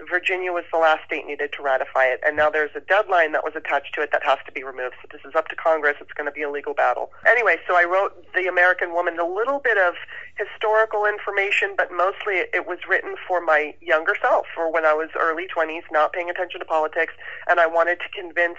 [0.09, 3.43] Virginia was the last state needed to ratify it, and now there's a deadline that
[3.43, 4.95] was attached to it that has to be removed.
[5.03, 5.97] So this is up to Congress.
[6.01, 7.11] It's going to be a legal battle.
[7.27, 9.95] Anyway, so I wrote The American Woman, a little bit of
[10.39, 15.09] historical information, but mostly it was written for my younger self, for when I was
[15.19, 17.15] early 20s, not paying attention to politics,
[17.49, 18.59] and I wanted to convince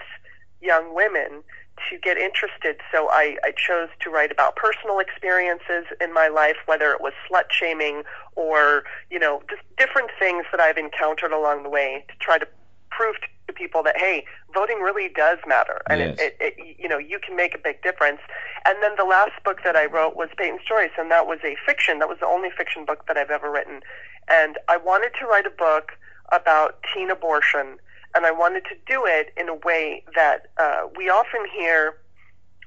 [0.60, 1.42] young women
[1.88, 2.76] to get interested.
[2.92, 7.12] So I, I chose to write about personal experiences in my life, whether it was
[7.28, 8.02] slut shaming
[8.36, 12.46] or, you know, just different things that I've encountered along the way to try to
[12.90, 13.16] prove
[13.46, 15.80] to people that, hey, voting really does matter.
[15.88, 16.18] And Yes.
[16.18, 18.20] it, it, it, you know, you can make a big difference.
[18.66, 21.56] And then the last book that I wrote was Peyton's Choice, and that was a
[21.66, 21.98] fiction.
[21.98, 23.80] That was the only fiction book that I've ever written.
[24.28, 25.92] And I wanted to write a book
[26.32, 27.78] about teen abortion
[28.14, 31.96] and I wanted to do it in a way that uh, we often hear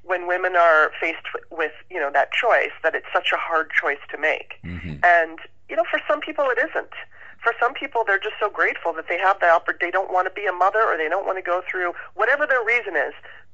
[0.04, 4.04] when women are faced with, you know, that choice, that it's such a hard choice
[4.12, 4.56] to make.
[5.04, 6.92] And, you know, for some people it isn't.
[7.42, 9.88] For some people, they're just so grateful that they have the opportunity.
[9.88, 12.48] They don't want to be a mother or they don't want to go through whatever
[12.48, 13.14] their reason is.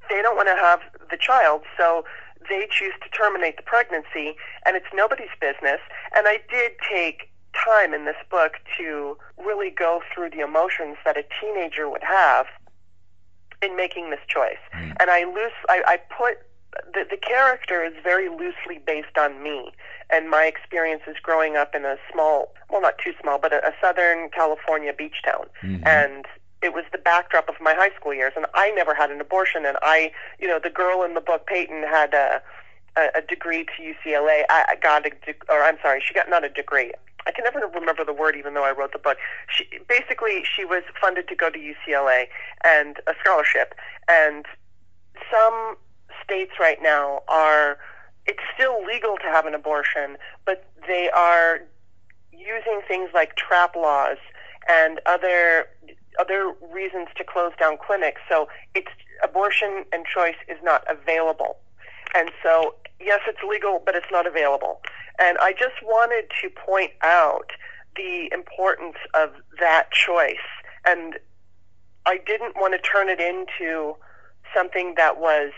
[0.10, 2.06] They don't want to have the child, so
[2.50, 5.80] they choose to terminate the pregnancy, and it's nobody's business.
[6.16, 11.18] And I did take time in this book to really go through the emotions that
[11.18, 12.46] a teenager would have
[13.62, 14.60] in making this choice.
[15.00, 16.38] And I loose I, I put
[16.94, 19.72] the, the character is very loosely based on me
[20.10, 23.74] and my experiences growing up in a small well not too small but a, a
[23.82, 25.46] southern california beach town.
[25.64, 25.88] Mm-hmm.
[25.88, 26.26] And
[26.62, 28.34] it was the backdrop of my high school years.
[28.36, 29.66] And i never had an abortion.
[29.66, 32.42] And i you know the girl in the book peyton had a
[32.96, 36.30] a, a degree to ucla i, I got a de- or i'm sorry she got
[36.30, 36.92] not a degree
[37.26, 39.18] I can never remember the word, even though I wrote the book.
[39.48, 42.28] She, basically, she was funded to go to UCLA
[42.64, 43.76] and a scholarship.
[44.08, 44.46] And
[45.32, 45.76] some
[46.24, 47.78] states right now are,
[48.26, 51.62] it's still legal to have an abortion, but they are
[52.32, 54.18] using things like trap laws
[54.68, 55.68] and other
[56.20, 58.22] other reasons to close down clinics.
[58.28, 58.92] So it's
[59.24, 61.58] abortion and choice is not available.
[62.16, 64.82] And so, yes, it's legal, but it's not available.
[65.20, 67.52] And I just wanted to point out
[67.96, 70.38] the importance of that choice.
[70.86, 71.20] And
[72.06, 73.96] I didn't want to turn it into
[74.54, 75.52] something that was,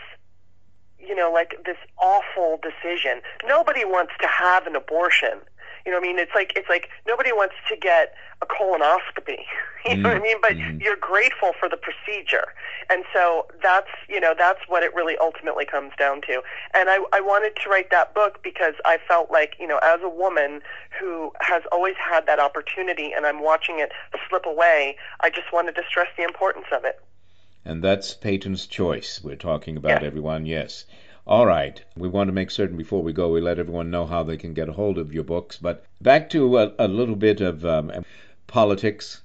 [0.98, 3.22] you know, like this awful decision.
[3.46, 5.40] Nobody wants to have an abortion.
[5.84, 9.38] You know, what I mean, it's like it's like nobody wants to get a colonoscopy.
[9.84, 10.36] You know what I mean?
[10.40, 10.80] But mm-hmm.
[10.80, 12.52] you're grateful for the procedure,
[12.88, 16.40] and so that's you know that's what it really ultimately comes down to.
[16.72, 19.98] And I I wanted to write that book because I felt like you know as
[20.00, 20.60] a woman
[21.00, 23.90] who has always had that opportunity, and I'm watching it
[24.28, 24.96] slip away.
[25.18, 27.00] I just wanted to stress the importance of it.
[27.64, 30.46] And that's Peyton's choice we're talking about, everyone.
[30.46, 30.84] Yes.
[31.26, 31.80] All right.
[31.96, 34.54] We want to make certain before we go we let everyone know how they can
[34.54, 35.56] get a hold of your books.
[35.56, 37.92] But back to a, a little bit of um,
[38.46, 39.22] politics.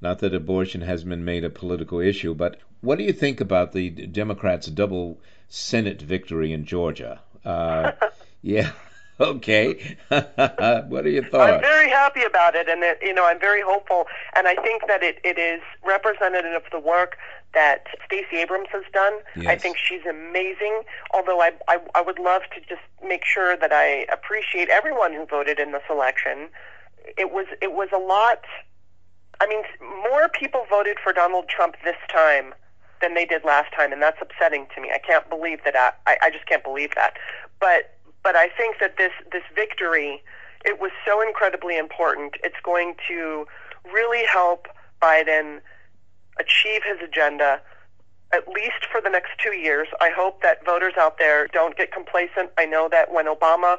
[0.00, 3.72] Not that abortion has been made a political issue, but what do you think about
[3.72, 7.20] the Democrats' double Senate victory in Georgia?
[7.44, 7.92] Uh,
[8.42, 8.72] yeah.
[9.18, 9.96] Okay.
[10.08, 11.54] what are your thoughts?
[11.54, 15.02] I'm very happy about it, and you know I'm very hopeful, and I think that
[15.02, 17.16] it, it is representative of the work
[17.56, 19.14] that Stacey Abrams has done.
[19.48, 20.82] I think she's amazing.
[21.14, 25.24] Although I, I I would love to just make sure that I appreciate everyone who
[25.24, 26.50] voted in this election.
[27.16, 28.44] It was it was a lot.
[29.40, 29.62] I mean,
[30.10, 32.54] more people voted for Donald Trump this time
[33.00, 34.90] than they did last time, and that's upsetting to me.
[34.94, 35.74] I can't believe that.
[35.76, 37.14] I, I, I just can't believe that.
[37.58, 40.22] But but I think that this this victory,
[40.64, 42.34] it was so incredibly important.
[42.44, 43.46] It's going to
[43.90, 44.68] really help
[45.02, 45.60] Biden
[46.38, 47.60] achieve his agenda.
[48.32, 51.92] At least for the next two years, I hope that voters out there don't get
[51.92, 52.50] complacent.
[52.58, 53.78] I know that when Obama,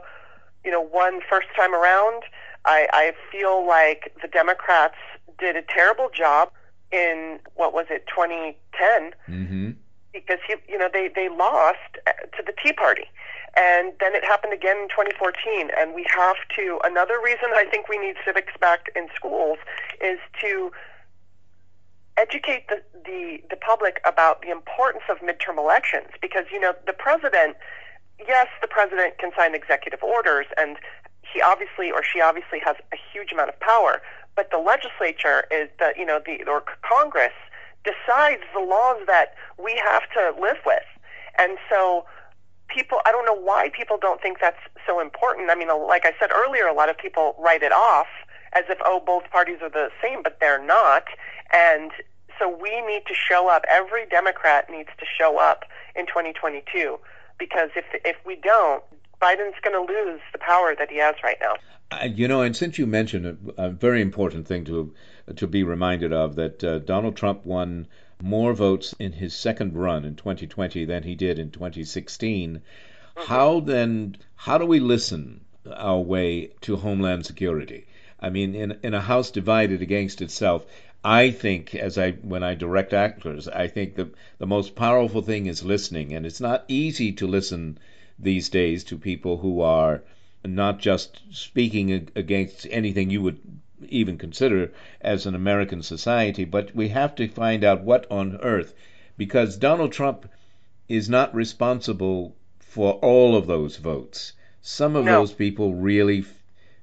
[0.64, 2.24] you know, won first time around,
[2.66, 4.96] I, I feel like the Democrats
[5.38, 6.50] did a terrible job
[6.92, 9.72] in what was it 2010 Mm-hmm.
[10.14, 13.06] because he, you know they they lost uh, to the Tea Party,
[13.56, 15.72] and then it happened again in 2014.
[15.78, 16.80] And we have to.
[16.84, 19.58] Another reason I think we need civics back in schools
[20.02, 20.72] is to
[22.18, 26.94] educate the, the the public about the importance of midterm elections because you know the
[26.94, 27.56] president
[28.28, 30.78] yes the president can sign executive orders and
[31.22, 34.02] he obviously or she obviously has a huge amount of power
[34.36, 37.34] but the legislature is the you know the or congress
[37.88, 40.84] decides the laws that we have to live with.
[41.40, 42.06] And so
[42.68, 45.50] people i don't know why people don't think that's so important.
[45.50, 48.08] I mean like i said earlier a lot of people write it off
[48.58, 51.06] as if oh both parties are the same but they're not
[51.54, 51.92] and
[52.40, 55.60] so we need to show up every democrat needs to show up
[55.96, 56.98] in 2022
[57.44, 58.84] because if if we don't
[59.22, 61.56] biden's going to lose the power that he has right now
[61.90, 63.36] Uh, you know, and since you mentioned a,
[63.68, 64.94] a very important thing to
[65.42, 67.88] to be reminded of, that uh, Donald Trump won
[68.22, 72.62] more votes in his second run in 2020 than he did in 2016.
[73.16, 74.18] How then?
[74.36, 75.22] How do we listen
[75.90, 77.82] our way to Homeland Security?
[78.20, 80.66] I mean, in in a house divided against itself,
[81.04, 85.46] I think as I when I direct actors, I think the the most powerful thing
[85.46, 87.78] is listening, and it's not easy to listen
[88.18, 90.02] these days to people who are
[90.44, 93.40] not just speaking against anything you would
[93.88, 98.74] even consider as an American society, but we have to find out what on earth,
[99.18, 100.28] because Donald Trump
[100.90, 104.34] is not responsible for all of those votes.
[104.62, 105.20] Some of No.
[105.20, 106.34] those people really f-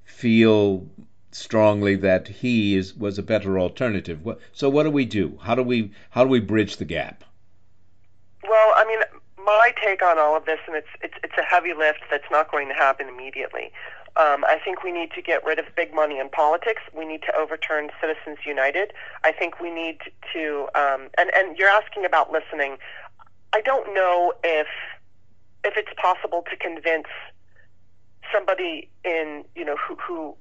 [0.04, 0.86] feel
[1.34, 4.20] strongly that he is was a better alternative.
[4.52, 5.38] So what do we do?
[5.42, 7.24] How do we how do we bridge the gap?
[8.42, 8.98] Well, I mean,
[9.44, 12.50] my take on all of this, and it's it's it's a heavy lift that's not
[12.50, 13.72] going to happen immediately.
[14.16, 16.82] Um, I think we need to get rid of big money in politics.
[16.96, 18.92] We need to overturn Citizens United.
[19.24, 19.98] I think we need
[20.32, 22.76] to, um, and and you're asking about listening.
[23.52, 24.68] I don't know if
[25.64, 27.08] if it's possible to convince
[28.32, 30.36] somebody in you know who who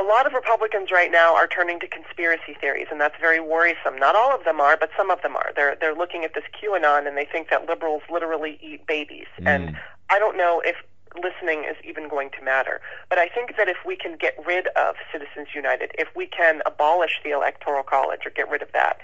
[0.00, 3.96] a lot of Republicans right now are turning to conspiracy theories, and that's very worrisome.
[3.98, 5.52] Not all of them are, but some of them are.
[5.54, 9.26] They're they're looking at this QAnon and they think that liberals literally eat babies.
[9.40, 9.46] Mm.
[9.46, 9.76] And
[10.08, 10.76] I don't know if
[11.16, 12.80] listening is even going to matter.
[13.08, 16.62] But I think that if we can get rid of Citizens United, if we can
[16.66, 18.98] abolish the Electoral College or get rid of that,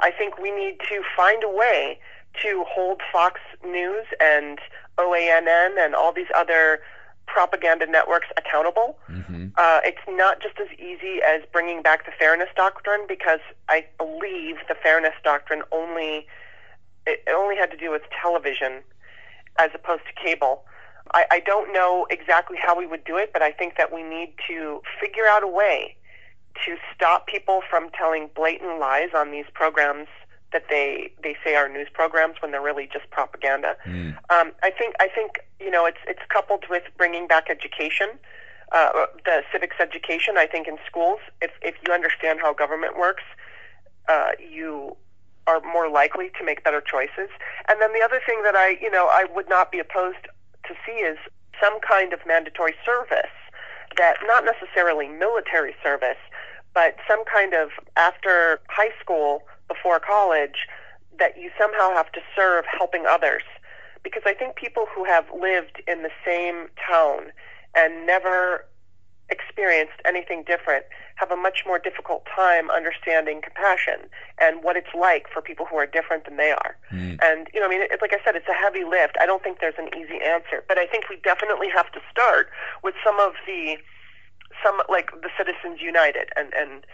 [0.00, 1.98] I think we need to find a way
[2.42, 4.58] to hold Fox News and
[4.98, 6.80] OANN and all these other
[7.34, 8.96] propaganda networks accountable.
[9.56, 14.56] Uh, it's not just as easy as bringing back the fairness doctrine because I believe
[14.68, 16.26] the fairness doctrine only
[17.06, 18.82] it it only had to do with television
[19.58, 20.64] as opposed to cable.
[21.12, 24.02] I, I don't know exactly how we would do it, but I think that we
[24.02, 25.96] need to figure out a way
[26.64, 30.08] to stop people from telling blatant lies on these programs
[30.54, 33.76] that they they say are news programs when they're really just propaganda.
[34.30, 38.08] Um, I think I think you know it's it's coupled with bringing back education,
[38.72, 40.38] uh, the civics education.
[40.38, 43.24] I think in schools, if if you understand how government works,
[44.08, 44.96] uh, you
[45.46, 47.28] are more likely to make better choices.
[47.68, 50.24] And then the other thing that I you know I would not be opposed
[50.68, 51.18] to see is
[51.60, 53.36] some kind of mandatory service
[53.96, 56.18] that not necessarily military service,
[56.74, 60.66] but some kind of after high school, before college,
[61.18, 63.42] that you somehow have to serve helping others.
[64.02, 67.32] Because I think people who have lived in the same town
[67.74, 68.66] and never
[69.30, 70.84] experienced anything different
[71.16, 75.76] have a much more difficult time understanding compassion and what it's like for people who
[75.76, 76.76] are different than they are.
[76.92, 77.18] Mm.
[77.22, 79.16] And you know, I mean, it's like I said, it's a heavy lift.
[79.20, 82.50] I don't think there's an easy answer, but I think we definitely have to start
[82.82, 83.76] with some of the
[84.62, 86.84] some like the Citizens United and and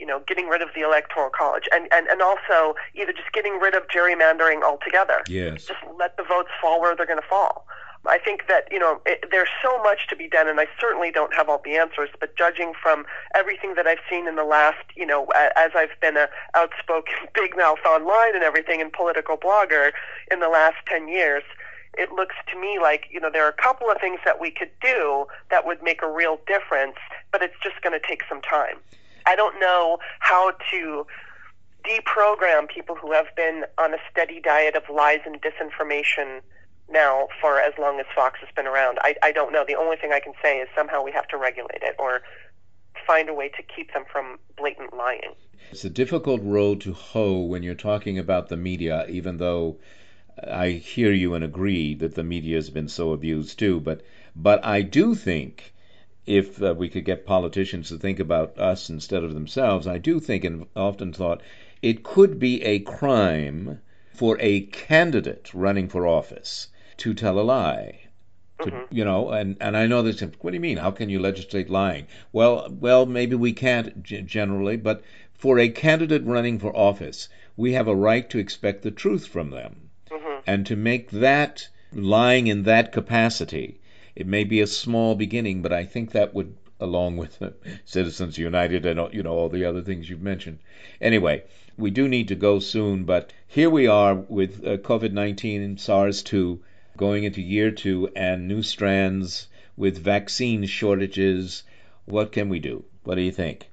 [0.00, 3.58] you know, getting rid of the electoral college and, and, and also either just getting
[3.60, 5.22] rid of gerrymandering altogether.
[5.28, 5.66] Yes.
[5.66, 7.66] Just let the votes fall where they're going to fall.
[8.06, 11.10] I think that, you know, it, there's so much to be done, and I certainly
[11.10, 14.78] don't have all the answers, but judging from everything that I've seen in the last,
[14.96, 19.90] you know, as I've been a outspoken big mouth online and everything and political blogger
[20.30, 21.42] in the last 10 years,
[21.98, 24.50] it looks to me like, you know, there are a couple of things that we
[24.50, 26.96] could do that would make a real difference,
[27.32, 28.76] but it's just going to take some time.
[29.26, 31.06] I don't know how to
[31.84, 36.40] deprogram people who have been on a steady diet of lies and disinformation
[36.90, 38.98] now for as long as Fox has been around.
[39.00, 39.64] I, I don't know.
[39.66, 42.22] The only thing I can say is somehow we have to regulate it or
[43.06, 45.34] find a way to keep them from blatant lying.
[45.70, 49.78] It's a difficult road to hoe when you're talking about the media, even though
[50.46, 53.80] I hear you and agree that the media has been so abused too.
[53.80, 54.02] But
[54.34, 55.72] but I do think
[56.26, 60.20] if uh, we could get politicians to think about us instead of themselves, I do
[60.20, 61.42] think and often thought
[61.82, 63.80] it could be a crime
[64.14, 66.68] for a candidate running for office
[66.98, 68.00] to tell a lie.
[68.62, 68.94] To, Mm-hmm.
[68.94, 70.20] you know, and, and I know this.
[70.20, 70.76] What do you mean?
[70.76, 72.06] How can you legislate lying?
[72.30, 75.02] Well, well, maybe we can't g- generally, but
[75.32, 79.48] for a candidate running for office, we have a right to expect the truth from
[79.50, 80.40] them, Mm-hmm.
[80.46, 83.79] and to make that lying in that capacity.
[84.16, 87.38] It may be a small beginning, but I think that would, along with
[87.84, 90.58] Citizens United and all- you know all the other things you've mentioned.
[91.00, 91.44] Anyway,
[91.76, 95.80] we do need to go soon, but here we are with uh, COVID 19 and
[95.80, 96.60] SARS 2
[96.96, 99.46] going into year two and new strands
[99.76, 101.62] with vaccine shortages.
[102.04, 102.84] What can we do?
[103.04, 103.68] What do you think?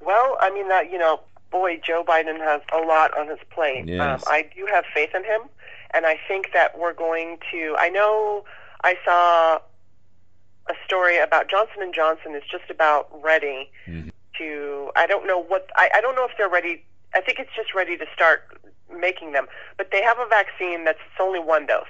[0.00, 3.86] Well, I mean that you know, boy, Joe Biden has a lot on his plate.
[3.86, 4.26] Yes.
[4.26, 5.42] Um, I do have faith in him,
[5.92, 7.74] and I think that we're going to.
[7.78, 8.44] I know
[8.84, 9.58] I saw
[10.70, 14.12] a story about Johnson and Johnson is just about ready Mhm.
[14.38, 14.92] to.
[14.94, 15.70] I don't know what.
[15.74, 16.84] I, I don't know if they're ready.
[17.14, 18.44] I think it's just ready to start
[18.90, 19.48] making them.
[19.76, 21.86] But they have a vaccine that's it's only one dose,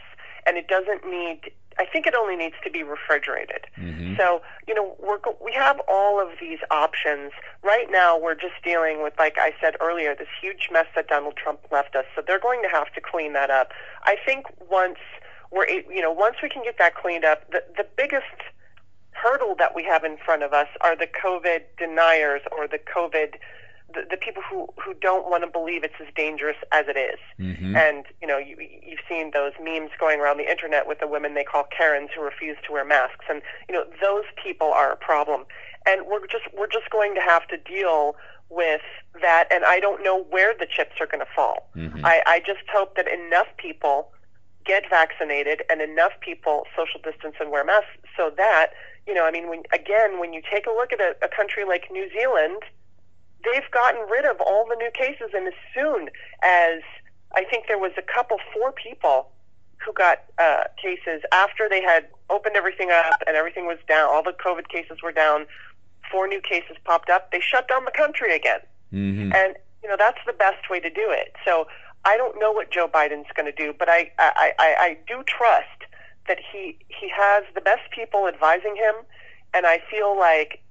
[0.47, 1.51] and it doesn't need.
[1.77, 3.67] I think it only needs to be refrigerated.
[3.77, 4.17] Mhm.
[4.17, 7.33] So, you know, we're, we have all of these options.
[7.63, 11.37] Right now, we're just dealing with, like I said earlier, this huge mess that Donald
[11.37, 12.05] Trump left us.
[12.15, 13.73] So they're going to have to clean that up.
[14.05, 15.01] I think once
[15.55, 18.27] we're, you know, once we can get that cleaned up, the, the biggest
[19.13, 23.35] hurdle that we have in front of us are the COVID deniers or the COVID,
[23.95, 27.19] the, the people who, who don't want to believe it's as dangerous as it is.
[27.39, 27.77] Mhm.
[27.77, 31.35] And you know, you, you've seen those memes going around the internet with the women
[31.35, 34.97] they call Karens who refuse to wear masks, and you know, those people are a
[34.97, 35.45] problem.
[35.87, 38.17] And we're just we're just going to have to deal
[38.49, 38.81] with
[39.21, 39.47] that.
[39.51, 41.69] And I don't know where the chips are going to fall.
[41.77, 42.01] Mhm.
[42.05, 44.11] I, I just hope that enough people
[44.65, 48.73] get vaccinated and enough people social distance and wear masks so that
[49.07, 51.65] you know, I mean, when again, when you take a look at a, a country
[51.65, 52.63] like New Zealand,
[53.45, 56.09] they've gotten rid of all the new cases, and as soon
[56.43, 56.81] as
[57.35, 59.31] I think there was a couple, four people
[59.79, 64.23] who got uh, cases after they had opened everything up and everything was down, all
[64.23, 65.47] the COVID cases were down,
[66.11, 68.61] four new cases popped up, they shut down the country again.
[68.93, 69.35] Mhm.
[69.35, 71.35] And you know that's the best way to do it.
[71.45, 71.67] So
[72.05, 75.23] I don't know what Joe Biden's going to do, but I, I, I, I do
[75.27, 75.69] trust
[76.29, 78.95] that he he has the best people advising him,
[79.53, 80.63] and I feel like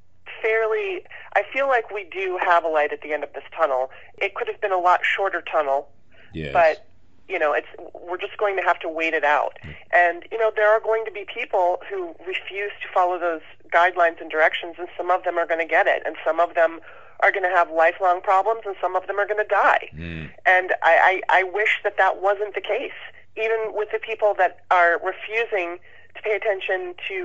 [0.41, 1.01] fairly
[1.35, 3.89] I feel like we do have a light at the end of this tunnel.
[4.17, 5.89] It could have been a lot shorter tunnel,
[6.33, 6.53] Yes.
[6.53, 6.87] but
[7.27, 9.73] you know it's we're just going to have to wait it out mm.
[9.91, 13.41] and you know there are going to be people who refuse to follow those
[13.73, 16.53] guidelines and directions and some of them are going to get it and some of
[16.53, 16.79] them
[17.23, 20.29] are going to have lifelong problems and some of them are going to die Mm.
[20.45, 22.99] and I, I i wish that that wasn't the case
[23.37, 25.79] even with the people that are refusing
[26.15, 27.15] to pay attention to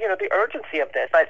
[0.00, 1.28] you know the urgency of this but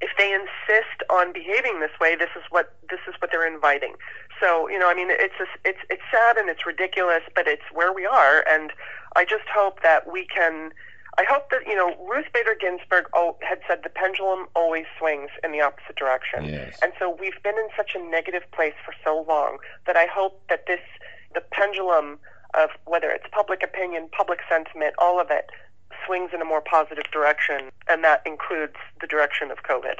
[0.00, 3.94] if they insist on behaving this way, this is what this is what they're inviting.
[4.40, 7.66] So you know, I mean, it's just, it's it's sad and it's ridiculous, but it's
[7.72, 8.72] where we are, and
[9.16, 10.70] I just hope that we can.
[11.16, 13.06] I hope that you know Ruth Bader Ginsburg
[13.40, 16.78] had said the pendulum always swings in the opposite direction, Yes.
[16.82, 20.40] and so we've been in such a negative place for so long that I hope
[20.48, 20.80] that this
[21.34, 22.18] the pendulum
[22.54, 25.50] of whether it's public opinion, public sentiment, all of it
[26.06, 29.98] swings in a more positive direction, and that includes the direction of COVID.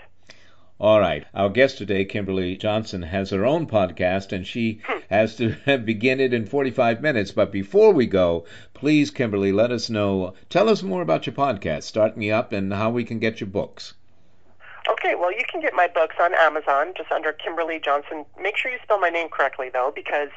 [0.80, 1.24] All right.
[1.34, 6.32] Our guest today, Kimberley Johnson, has her own podcast and she has to begin it
[6.32, 7.32] in 45 minutes.
[7.32, 10.34] But before we go, please, Kimberley, let us know.
[10.48, 13.48] Tell us more about your podcast, Start Me Up, and how we can get your
[13.48, 13.94] books.
[14.88, 18.24] Okay, well, you can get my books on Amazon just under Kimberley Johnson.
[18.40, 20.30] Make sure you spell my name correctly, though, because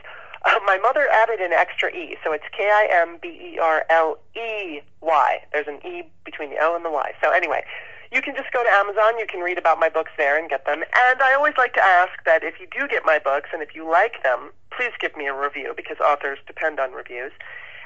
[0.44, 3.86] uh, my mother added an extra E, so it's K I M B E R
[3.90, 5.44] L E Y.
[5.54, 7.12] There's an E between the L and the Y.
[7.24, 7.64] So, anyway,
[8.12, 9.18] you can just go to Amazon.
[9.18, 10.84] You can read about my books there and get them.
[11.10, 13.74] And I always like to ask that if you do get my books and if
[13.74, 17.32] you like them, please give me a review because authors depend on reviews.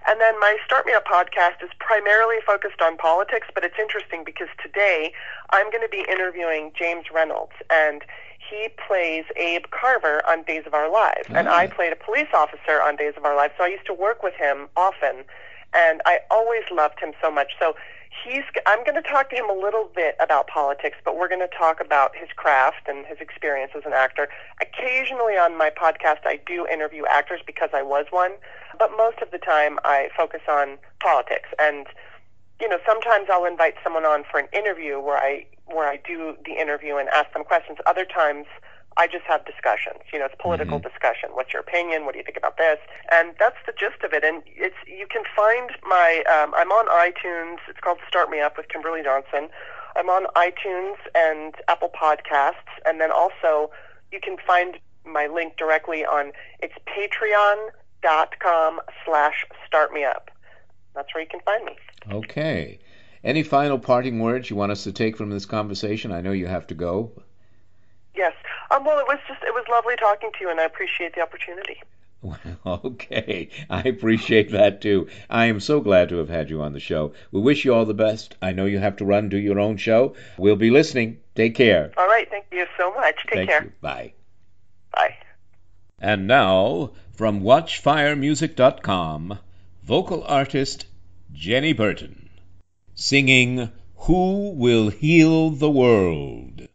[0.08, 4.24] And then my Start Me Up podcast is primarily focused on politics, but it's interesting
[4.24, 5.12] because today
[5.50, 8.04] I'm going to be interviewing James Reynolds, and
[8.38, 11.26] he plays Abe Carver on Days of Our Lives.
[11.30, 11.76] And I ah.
[11.76, 14.36] played a police officer on Days of Our Lives, so I used to work with
[14.36, 15.26] him often,
[15.74, 17.54] and I always loved him so much.
[17.58, 17.76] So
[18.24, 21.48] he's I'm going to talk to him a little bit about politics, but we're going
[21.48, 24.28] to talk about his craft and his experience as an actor.
[24.62, 28.32] Occasionally on my podcast I do interview actors because I was one,
[28.78, 31.88] but most of the time I focus on politics and
[32.60, 36.38] you know, sometimes I'll invite someone on for an interview where I where I do
[36.46, 37.80] the interview and ask them questions.
[37.86, 38.46] Other times
[38.98, 40.00] I just have discussions.
[40.14, 40.88] You know, it's political mm-hmm.
[40.88, 41.30] discussion.
[41.34, 42.06] What's your opinion?
[42.06, 42.80] What do you think about this?
[43.12, 44.24] And that's the gist of it.
[44.24, 47.58] And it's you can find my um, I'm on iTunes.
[47.68, 49.50] It's called Start Me Up with Kimberley Johnson.
[49.96, 53.72] I'm on iTunes and Apple Podcasts, and then also
[54.12, 60.32] you can find my link directly on it's patreon.com slash start me up.
[60.96, 61.78] That's where you can find me.
[62.12, 62.80] Okay.
[63.24, 66.12] Any final parting words you want us to take from this conversation?
[66.12, 67.12] I know you have to go.
[68.16, 68.34] Yes.
[68.72, 71.22] Um, well, it was just it was lovely talking to you, and I appreciate the
[71.22, 71.82] opportunity.
[72.66, 75.08] Okay, I appreciate that too.
[75.30, 77.14] I am so glad to have had you on the show.
[77.32, 78.36] We wish you all the best.
[78.42, 80.16] I know you have to run, do your own show.
[80.38, 81.20] We'll be listening.
[81.36, 81.92] Take care.
[81.98, 83.18] All right, thank you so much.
[83.28, 83.64] Take thank care.
[83.66, 83.72] You.
[83.82, 84.14] Bye.
[84.92, 85.18] Bye.
[86.00, 89.40] And now, from WatchFireMusic.com,
[89.84, 90.88] vocal artist
[91.32, 92.30] Jenny Burton,
[92.96, 96.68] singing Who Will Heal the World?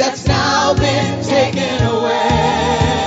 [0.00, 2.99] That's now been taken away?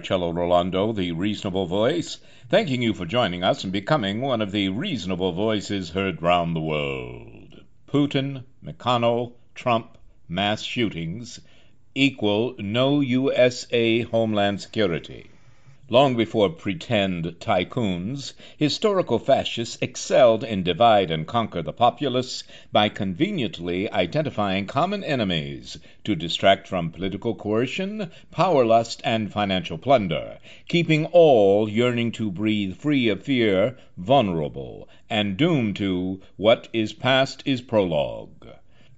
[0.00, 2.16] Marcello Rollando, the Reasonable Voice,
[2.48, 6.60] thanking you for joining us and becoming one of the reasonable voices heard round the
[6.60, 7.60] world.
[7.86, 11.38] Putin, McConnell, Trump, mass shootings
[11.94, 15.29] equal no USA Homeland Security.
[15.92, 23.90] Long before pretend tycoons, historical fascists excelled in divide and conquer the populace by conveniently
[23.90, 30.38] identifying common enemies to distract from political coercion, power lust, and financial plunder,
[30.68, 37.42] keeping all yearning to breathe free of fear vulnerable and doomed to what is past
[37.44, 38.46] is prologue.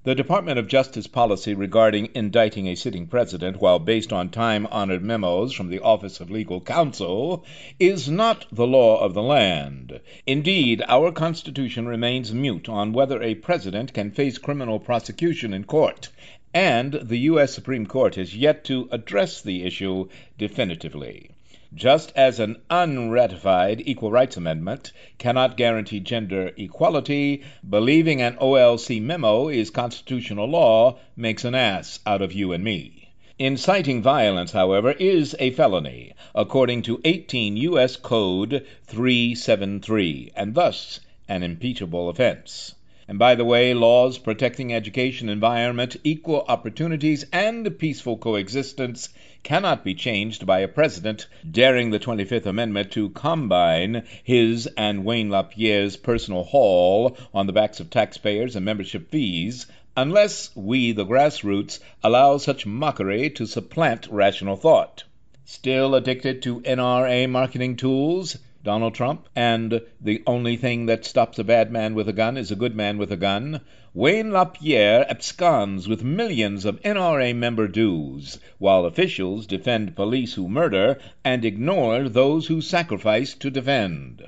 [0.05, 5.05] The Department of Justice policy regarding indicting a sitting president while based on time honored
[5.05, 7.45] memos from the Office of Legal Counsel
[7.79, 10.01] is not the law of the land.
[10.27, 16.09] Indeed, our Constitution remains mute on whether a president can face criminal prosecution in court.
[16.53, 17.55] and the U.S.
[17.55, 21.31] Supreme Court has yet to address the issue definitively.
[21.75, 29.49] Just as an unratified Equal Rights Amendment cannot guarantee gender equality, believing an OLC memo
[29.49, 33.15] is constitutional law makes an ass out of you and me.
[33.39, 37.97] Inciting violence, however, is a felony, according to 18 U.S.
[37.97, 42.75] Code 373, and thus an impeachable offense.
[43.13, 49.11] And by the way, laws protecting education, environment, equal opportunities, and peaceful coexistence
[49.43, 55.29] cannot be changed by a president daring the 25th Amendment to combine his and Wayne
[55.29, 61.81] LaPierre's personal haul on the backs of taxpayers and membership fees unless we, the grassroots,
[62.03, 65.05] allow such mockery to supplant rational thought.
[65.45, 68.39] Still addicted to NRA marketing tools?
[68.65, 72.53] Donald Trump, and the only thing that stops a bad man with a gun is
[72.53, 73.61] a good man with a gun,
[73.93, 80.97] Wayne LaPierre absconds with millions of NRA member dues, while officials defend police who murder
[81.25, 84.23] and ignore those who sacrifice to defend.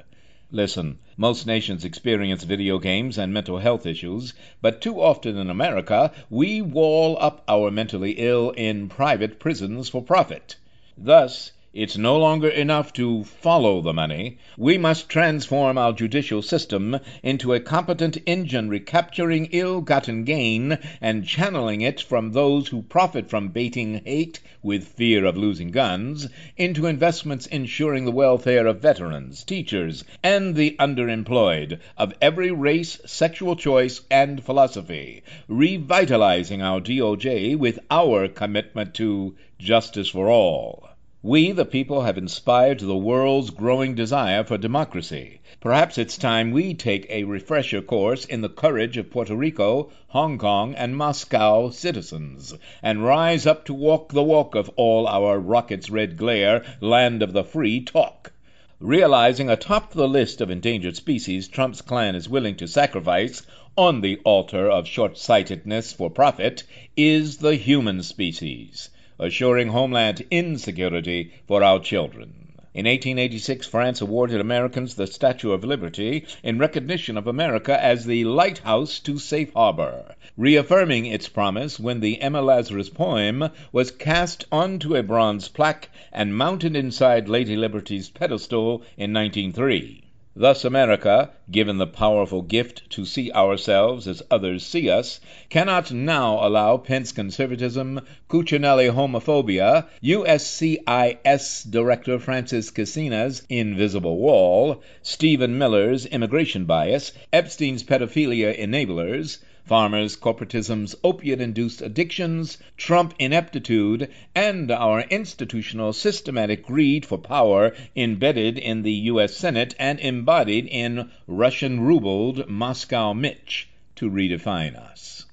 [0.51, 6.11] Listen, most nations experience video games and mental health issues, but too often in America
[6.29, 10.57] we wall up our mentally ill in private prisons for profit.
[10.99, 14.39] Thus, it's no longer enough to follow the money.
[14.57, 21.27] We must transform our judicial system into a competent engine recapturing ill gotten gain and
[21.27, 26.87] channeling it from those who profit from baiting hate with fear of losing guns into
[26.87, 34.01] investments ensuring the welfare of veterans, teachers, and the underemployed of every race, sexual choice,
[34.13, 40.89] and philosophy, revitalizing our DOJ with our commitment to justice for all.
[41.27, 45.41] We, the people, have inspired the world's growing desire for democracy.
[45.59, 50.37] Perhaps it's time we take a refresher course in the courage of Puerto Rico, Hong
[50.37, 52.53] Kong, and Moscow citizens,
[52.83, 57.33] and rise up to walk the walk of all our rockets' red glare, land of
[57.33, 58.35] the free talk.
[58.79, 63.47] Realizing atop the list of endangered species Trump's clan is willing to sacrifice
[63.79, 66.65] on the altar of short sightedness for profit
[66.99, 72.45] is the human species assuring homeland insecurity for our children.
[72.75, 78.25] In 1886, France awarded Americans the Statue of Liberty in recognition of America as the
[78.25, 84.97] lighthouse to safe harbor, reaffirming its promise when the Emma Lazarus poem was cast onto
[84.97, 90.04] a bronze plaque and mounted inside Lady Liberty's pedestal in 1903.
[90.37, 96.45] Thus, America, given the powerful gift to see ourselves as others see us, cannot now
[96.45, 107.13] allow Pence conservatism, Cuccinelli homophobia, USCIS Director Francis Cissna's invisible wall, Stephen Miller's immigration bias,
[107.33, 117.07] Epstein's pedophilia enablers, farmers' corporatism's opiate induced addictions, Trump ineptitude, and our institutional systematic greed
[117.07, 119.35] for power embedded in the U.S.
[119.35, 125.25] Senate and embodied in Russian rubled Moscow Mitch to redefine us.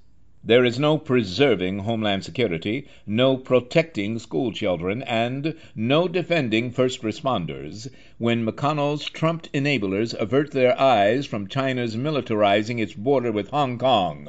[0.44, 7.88] There is no preserving homeland security, no protecting school children, and no defending first responders
[8.22, 14.28] when McConnell's Trump enablers avert their eyes from China's militarizing its border with Hong Kong,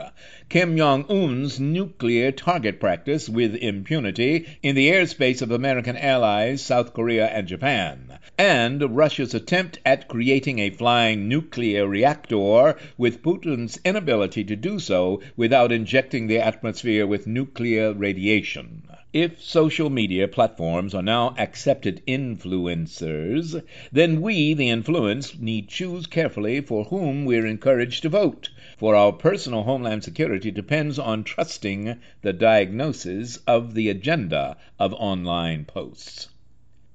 [0.53, 6.93] Kim Jong un's nuclear target practice with impunity in the airspace of American allies South
[6.93, 14.45] Korea and Japan, and Russia's attempt at creating a flying nuclear reactor with Putin's inability
[14.45, 18.83] to do so without injecting the atmosphere with nuclear radiation.
[19.15, 26.61] If social media platforms are now accepted influencers, then we, the influenced, need choose carefully
[26.61, 28.51] for whom we're encouraged to vote,
[28.83, 35.65] for our personal homeland security depends on trusting the diagnosis of the agenda of online
[35.65, 36.29] posts.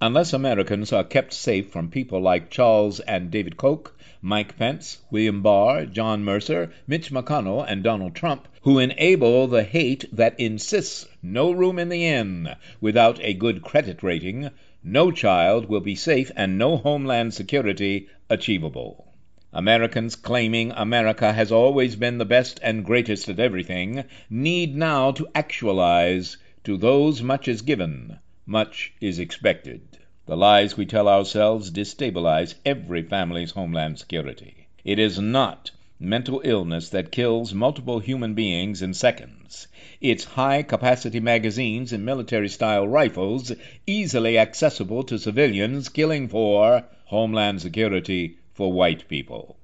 [0.01, 5.41] Unless Americans are kept safe from people like Charles and David Koch, Mike Pence, William
[5.41, 11.51] Barr, John Mercer, Mitch McConnell, and Donald Trump, who enable the hate that insists no
[11.53, 14.49] room in the inn without a good credit rating,
[14.83, 19.06] no child will be safe and no homeland security achievable.
[19.53, 25.25] Americans claiming America has always been the best and greatest at everything need now to
[25.33, 26.35] actualize
[26.65, 29.81] to those much is given, much is expected.
[30.25, 34.67] The lies we tell ourselves destabilize every family's homeland security.
[34.83, 39.69] It is not mental illness that kills multiple human beings in seconds.
[40.01, 43.53] It's high capacity magazines and military style rifles
[43.85, 49.55] easily accessible to civilians killing for homeland security for white people.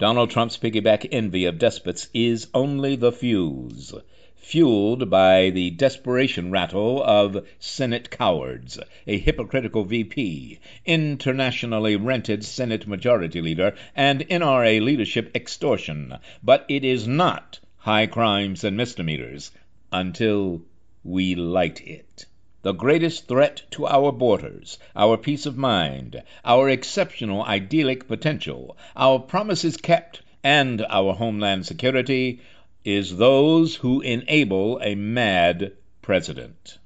[0.00, 3.94] Donald Trump's piggyback envy of despots is only the fuse.
[4.34, 13.40] fueled by the desperation rattle of Senate cowards, a hypocritical VP, internationally rented Senate Majority
[13.40, 16.16] Leader, and NRA leadership extortion.
[16.42, 19.52] But it is not high crimes and misdemeanors
[19.92, 20.62] until
[21.04, 22.26] we light it.
[22.62, 29.18] The greatest threat to our borders, our peace of mind, our exceptional idyllic potential, our
[29.18, 32.40] promises kept, and our homeland security
[32.84, 36.78] is those who enable a mad president.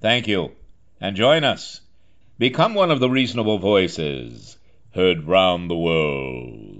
[0.00, 0.52] Thank you,
[1.00, 1.82] and join us.
[2.38, 4.56] Become one of the reasonable voices
[4.94, 6.79] heard round the world.